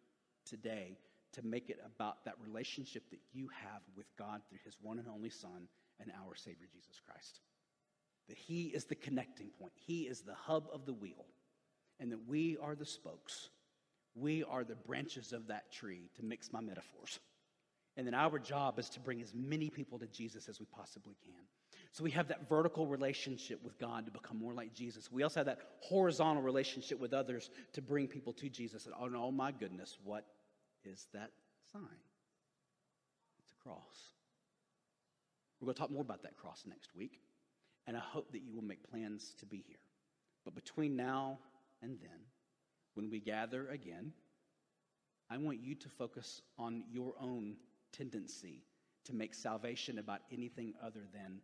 today 0.44 0.96
to 1.32 1.42
make 1.44 1.68
it 1.68 1.78
about 1.84 2.24
that 2.24 2.34
relationship 2.42 3.10
that 3.10 3.20
you 3.32 3.48
have 3.48 3.82
with 3.96 4.06
God 4.18 4.40
through 4.48 4.60
his 4.64 4.76
one 4.80 4.98
and 4.98 5.08
only 5.08 5.30
Son 5.30 5.68
and 6.00 6.10
our 6.24 6.34
Savior 6.34 6.66
Jesus 6.72 7.00
Christ. 7.04 7.40
That 8.28 8.38
he 8.38 8.64
is 8.64 8.84
the 8.84 8.94
connecting 8.94 9.48
point, 9.58 9.72
he 9.74 10.02
is 10.02 10.20
the 10.20 10.34
hub 10.34 10.68
of 10.72 10.86
the 10.86 10.92
wheel, 10.92 11.26
and 12.00 12.12
that 12.12 12.26
we 12.26 12.56
are 12.62 12.74
the 12.74 12.86
spokes. 12.86 13.50
We 14.20 14.44
are 14.44 14.64
the 14.64 14.74
branches 14.74 15.32
of 15.32 15.46
that 15.48 15.72
tree, 15.72 16.10
to 16.16 16.24
mix 16.24 16.52
my 16.52 16.60
metaphors. 16.60 17.18
And 17.96 18.06
then 18.06 18.14
our 18.14 18.38
job 18.38 18.78
is 18.78 18.88
to 18.90 19.00
bring 19.00 19.20
as 19.20 19.32
many 19.34 19.70
people 19.70 19.98
to 19.98 20.06
Jesus 20.06 20.48
as 20.48 20.60
we 20.60 20.66
possibly 20.66 21.16
can. 21.24 21.44
So 21.90 22.04
we 22.04 22.10
have 22.12 22.28
that 22.28 22.48
vertical 22.48 22.86
relationship 22.86 23.62
with 23.64 23.78
God 23.78 24.06
to 24.06 24.12
become 24.12 24.38
more 24.38 24.52
like 24.52 24.74
Jesus. 24.74 25.10
We 25.10 25.22
also 25.22 25.40
have 25.40 25.46
that 25.46 25.58
horizontal 25.80 26.42
relationship 26.42 27.00
with 27.00 27.12
others 27.12 27.50
to 27.72 27.82
bring 27.82 28.06
people 28.06 28.32
to 28.34 28.48
Jesus. 28.48 28.86
And 28.86 28.94
oh, 28.98 29.10
oh 29.16 29.32
my 29.32 29.52
goodness, 29.52 29.96
what 30.04 30.24
is 30.84 31.06
that 31.12 31.30
sign? 31.72 31.82
It's 33.40 33.52
a 33.52 33.62
cross. 33.62 34.12
We're 35.60 35.66
going 35.66 35.74
to 35.74 35.80
talk 35.80 35.90
more 35.90 36.02
about 36.02 36.22
that 36.22 36.36
cross 36.36 36.64
next 36.66 36.94
week. 36.94 37.20
And 37.86 37.96
I 37.96 38.00
hope 38.00 38.32
that 38.32 38.42
you 38.42 38.54
will 38.54 38.62
make 38.62 38.88
plans 38.88 39.34
to 39.40 39.46
be 39.46 39.64
here. 39.66 39.80
But 40.44 40.54
between 40.54 40.94
now 40.94 41.38
and 41.82 41.98
then, 42.00 42.20
when 42.98 43.10
we 43.10 43.20
gather 43.20 43.68
again, 43.68 44.12
I 45.30 45.36
want 45.36 45.60
you 45.62 45.76
to 45.76 45.88
focus 45.88 46.42
on 46.58 46.82
your 46.90 47.14
own 47.20 47.54
tendency 47.92 48.64
to 49.04 49.14
make 49.14 49.34
salvation 49.34 50.00
about 50.00 50.22
anything 50.32 50.74
other 50.84 51.06
than 51.14 51.38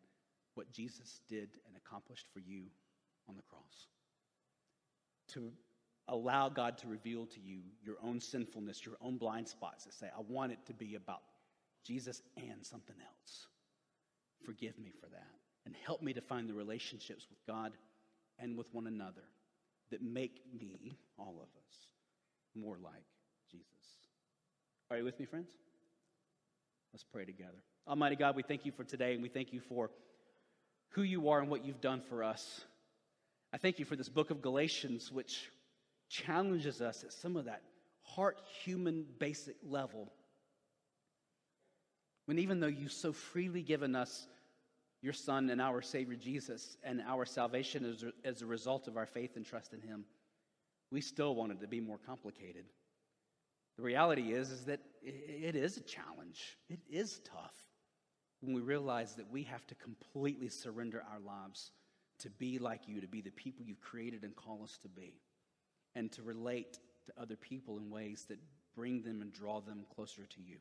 what 0.56 0.72
Jesus 0.72 1.20
did 1.28 1.50
and 1.68 1.76
accomplished 1.76 2.26
for 2.32 2.40
you 2.40 2.64
on 3.28 3.36
the 3.36 3.42
cross. 3.42 3.86
To 5.34 5.52
allow 6.08 6.48
God 6.48 6.76
to 6.78 6.88
reveal 6.88 7.24
to 7.26 7.40
you 7.40 7.60
your 7.84 7.98
own 8.02 8.20
sinfulness, 8.20 8.84
your 8.84 8.96
own 9.00 9.16
blind 9.16 9.46
spots, 9.46 9.84
to 9.84 9.92
say, 9.92 10.06
I 10.06 10.22
want 10.28 10.50
it 10.50 10.66
to 10.66 10.74
be 10.74 10.96
about 10.96 11.22
Jesus 11.86 12.20
and 12.36 12.66
something 12.66 12.96
else. 12.98 13.46
Forgive 14.44 14.76
me 14.76 14.90
for 15.00 15.06
that. 15.06 15.30
And 15.66 15.76
help 15.86 16.02
me 16.02 16.14
to 16.14 16.20
find 16.20 16.48
the 16.48 16.54
relationships 16.54 17.28
with 17.30 17.38
God 17.46 17.74
and 18.40 18.58
with 18.58 18.74
one 18.74 18.88
another 18.88 19.22
that 19.90 20.02
make 20.02 20.40
me, 20.58 20.98
all 21.18 21.36
of 21.40 21.48
us, 21.58 21.88
more 22.54 22.76
like 22.82 23.04
Jesus. 23.50 23.66
Are 24.90 24.98
you 24.98 25.04
with 25.04 25.18
me, 25.18 25.26
friends? 25.26 25.50
Let's 26.92 27.04
pray 27.04 27.24
together. 27.24 27.58
Almighty 27.88 28.16
God, 28.16 28.36
we 28.36 28.42
thank 28.42 28.64
you 28.64 28.72
for 28.72 28.84
today 28.84 29.14
and 29.14 29.22
we 29.22 29.28
thank 29.28 29.52
you 29.52 29.60
for 29.60 29.90
who 30.90 31.02
you 31.02 31.28
are 31.28 31.40
and 31.40 31.50
what 31.50 31.64
you've 31.64 31.80
done 31.80 32.00
for 32.08 32.22
us. 32.22 32.62
I 33.52 33.58
thank 33.58 33.78
you 33.78 33.84
for 33.84 33.96
this 33.96 34.08
book 34.08 34.30
of 34.30 34.40
Galatians, 34.40 35.10
which 35.12 35.50
challenges 36.08 36.80
us 36.80 37.04
at 37.04 37.12
some 37.12 37.36
of 37.36 37.46
that 37.46 37.62
heart 38.02 38.40
human 38.64 39.04
basic 39.18 39.56
level. 39.62 40.12
When 42.26 42.38
even 42.38 42.60
though 42.60 42.66
you've 42.66 42.92
so 42.92 43.12
freely 43.12 43.62
given 43.62 43.94
us 43.96 44.26
your 45.04 45.12
Son 45.12 45.50
and 45.50 45.60
our 45.60 45.82
Savior 45.82 46.16
Jesus 46.16 46.78
and 46.82 47.02
our 47.06 47.26
salvation 47.26 47.84
as 47.84 48.02
a, 48.02 48.12
as 48.26 48.40
a 48.40 48.46
result 48.46 48.88
of 48.88 48.96
our 48.96 49.04
faith 49.04 49.36
and 49.36 49.44
trust 49.44 49.74
in 49.74 49.82
Him, 49.82 50.06
we 50.90 51.02
still 51.02 51.34
wanted 51.34 51.60
to 51.60 51.66
be 51.66 51.78
more 51.78 51.98
complicated. 52.06 52.64
The 53.76 53.82
reality 53.82 54.32
is, 54.32 54.50
is 54.50 54.64
that 54.64 54.80
it 55.02 55.56
is 55.56 55.76
a 55.76 55.82
challenge. 55.82 56.56
It 56.70 56.80
is 56.90 57.20
tough 57.22 57.54
when 58.40 58.54
we 58.54 58.62
realize 58.62 59.14
that 59.16 59.30
we 59.30 59.42
have 59.42 59.66
to 59.66 59.74
completely 59.74 60.48
surrender 60.48 61.04
our 61.12 61.20
lives 61.20 61.72
to 62.20 62.30
be 62.30 62.58
like 62.58 62.88
you, 62.88 63.02
to 63.02 63.06
be 63.06 63.20
the 63.20 63.30
people 63.30 63.66
you've 63.66 63.82
created 63.82 64.22
and 64.22 64.34
call 64.34 64.62
us 64.64 64.78
to 64.78 64.88
be, 64.88 65.20
and 65.94 66.10
to 66.12 66.22
relate 66.22 66.78
to 67.04 67.20
other 67.20 67.36
people 67.36 67.76
in 67.76 67.90
ways 67.90 68.24
that 68.30 68.38
bring 68.74 69.02
them 69.02 69.20
and 69.20 69.34
draw 69.34 69.60
them 69.60 69.84
closer 69.94 70.24
to 70.24 70.40
you. 70.40 70.56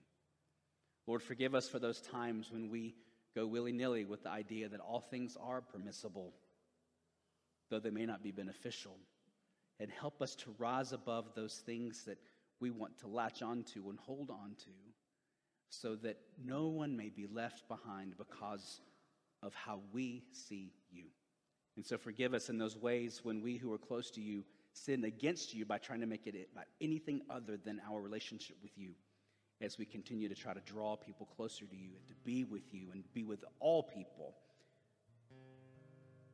Lord, 1.08 1.24
forgive 1.24 1.56
us 1.56 1.70
for 1.70 1.80
those 1.80 2.02
times 2.02 2.52
when 2.52 2.70
we 2.70 2.96
go 3.36 3.46
willy 3.48 3.72
nilly 3.72 4.06
with 4.06 4.24
the 4.24 4.30
idea 4.30 4.70
that 4.70 4.80
all 4.80 5.02
things 5.02 5.38
are 5.42 5.62
permissible, 5.62 6.34
though 7.70 7.80
they 7.80 7.90
may 7.90 8.06
not 8.06 8.24
be 8.24 8.32
beneficial. 8.32 8.98
And 9.80 9.90
help 9.92 10.22
us 10.22 10.36
to 10.36 10.56
rise 10.58 10.94
above 10.94 11.34
those 11.36 11.62
things 11.66 12.04
that 12.06 12.20
we 12.60 12.70
want 12.70 12.98
to 13.00 13.08
latch 13.08 13.42
onto 13.42 13.90
and 13.90 14.00
hold 14.00 14.30
on 14.30 14.56
to 14.60 14.72
so 15.70 15.96
that 15.96 16.18
no 16.46 16.68
one 16.68 16.96
may 16.96 17.10
be 17.10 17.28
left 17.28 17.68
behind 17.68 18.14
because 18.18 18.80
of 19.42 19.54
how 19.56 19.80
we 19.92 20.24
see 20.32 20.72
you. 20.92 21.06
And 21.76 21.86
so 21.86 21.98
forgive 21.98 22.36
us 22.36 22.50
in 22.50 22.60
those 22.60 22.78
ways 22.78 23.22
when 23.24 23.42
we 23.42 23.58
who 23.58 23.74
are 23.74 23.80
close 23.80 24.12
to 24.12 24.22
you 24.22 24.46
sin 24.74 25.04
against 25.06 25.54
you 25.54 25.66
by 25.66 25.80
trying 25.80 26.02
to 26.02 26.06
make 26.06 26.28
it 26.28 26.48
about 26.52 26.66
anything 26.80 27.22
other 27.30 27.58
than 27.58 27.82
our 27.90 28.00
relationship 28.02 28.56
with 28.62 28.78
you 28.78 28.92
as 29.64 29.78
we 29.78 29.86
continue 29.86 30.28
to 30.28 30.36
try 30.36 30.54
to 30.54 30.60
draw 30.62 30.96
people 30.96 31.28
closer 31.38 31.66
to 31.66 31.76
you 31.76 31.90
and 31.98 32.08
to 32.08 32.14
be 32.26 32.44
with 32.44 32.74
you 32.74 32.88
and 32.94 33.04
be 33.14 33.24
with 33.24 33.44
all 33.60 33.84
people. 33.84 34.36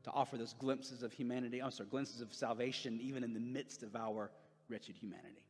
To 0.03 0.11
offer 0.11 0.37
those 0.37 0.53
glimpses 0.53 1.03
of 1.03 1.13
humanity, 1.13 1.61
I'm 1.61 1.71
sorry, 1.71 1.89
glimpses 1.89 2.21
of 2.21 2.33
salvation 2.33 2.99
even 3.01 3.23
in 3.23 3.33
the 3.33 3.39
midst 3.39 3.83
of 3.83 3.95
our 3.95 4.31
wretched 4.69 4.95
humanity. 4.95 5.43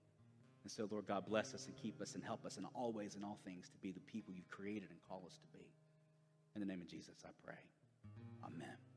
And 0.63 0.71
so, 0.71 0.87
Lord 0.91 1.07
God, 1.07 1.25
bless 1.25 1.53
us 1.53 1.67
and 1.67 1.75
keep 1.77 2.01
us 2.01 2.15
and 2.15 2.23
help 2.23 2.45
us 2.45 2.57
in 2.57 2.65
all 2.73 2.91
ways 2.91 3.15
and 3.15 3.23
all 3.23 3.39
things 3.45 3.69
to 3.69 3.77
be 3.77 3.91
the 3.91 4.01
people 4.01 4.33
you've 4.33 4.49
created 4.49 4.89
and 4.89 4.99
call 5.07 5.23
us 5.25 5.37
to 5.37 5.47
be. 5.57 5.65
In 6.55 6.61
the 6.61 6.67
name 6.67 6.81
of 6.81 6.87
Jesus, 6.87 7.15
I 7.25 7.29
pray. 7.43 7.59
Amen. 8.43 8.88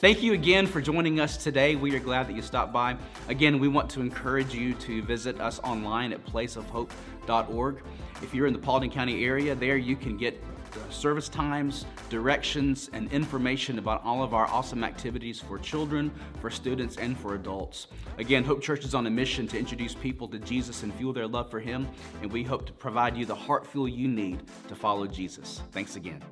Thank 0.00 0.22
you 0.22 0.32
again 0.32 0.68
for 0.68 0.80
joining 0.80 1.18
us 1.18 1.36
today. 1.36 1.74
We 1.74 1.92
are 1.96 1.98
glad 1.98 2.28
that 2.28 2.36
you 2.36 2.42
stopped 2.42 2.72
by. 2.72 2.96
Again, 3.26 3.58
we 3.58 3.66
want 3.66 3.90
to 3.90 4.00
encourage 4.00 4.54
you 4.54 4.74
to 4.74 5.02
visit 5.02 5.40
us 5.40 5.58
online 5.64 6.12
at 6.12 6.24
placeofhope.org. 6.24 7.82
If 8.22 8.32
you're 8.32 8.46
in 8.46 8.52
the 8.52 8.60
Paulding 8.60 8.92
County 8.92 9.24
area, 9.24 9.56
there 9.56 9.76
you 9.76 9.96
can 9.96 10.16
get 10.16 10.40
uh, 10.72 10.88
service 10.88 11.28
times, 11.28 11.84
directions, 12.10 12.90
and 12.92 13.12
information 13.12 13.80
about 13.80 14.04
all 14.04 14.22
of 14.22 14.34
our 14.34 14.46
awesome 14.46 14.84
activities 14.84 15.40
for 15.40 15.58
children, 15.58 16.12
for 16.40 16.48
students, 16.48 16.96
and 16.96 17.18
for 17.18 17.34
adults. 17.34 17.88
Again, 18.18 18.44
Hope 18.44 18.62
Church 18.62 18.84
is 18.84 18.94
on 18.94 19.04
a 19.08 19.10
mission 19.10 19.48
to 19.48 19.58
introduce 19.58 19.96
people 19.96 20.28
to 20.28 20.38
Jesus 20.38 20.84
and 20.84 20.94
fuel 20.94 21.12
their 21.12 21.26
love 21.26 21.50
for 21.50 21.58
Him, 21.58 21.88
and 22.22 22.30
we 22.30 22.44
hope 22.44 22.66
to 22.66 22.72
provide 22.72 23.16
you 23.16 23.26
the 23.26 23.34
heart 23.34 23.66
fuel 23.66 23.88
you 23.88 24.06
need 24.06 24.44
to 24.68 24.76
follow 24.76 25.08
Jesus. 25.08 25.60
Thanks 25.72 25.96
again. 25.96 26.22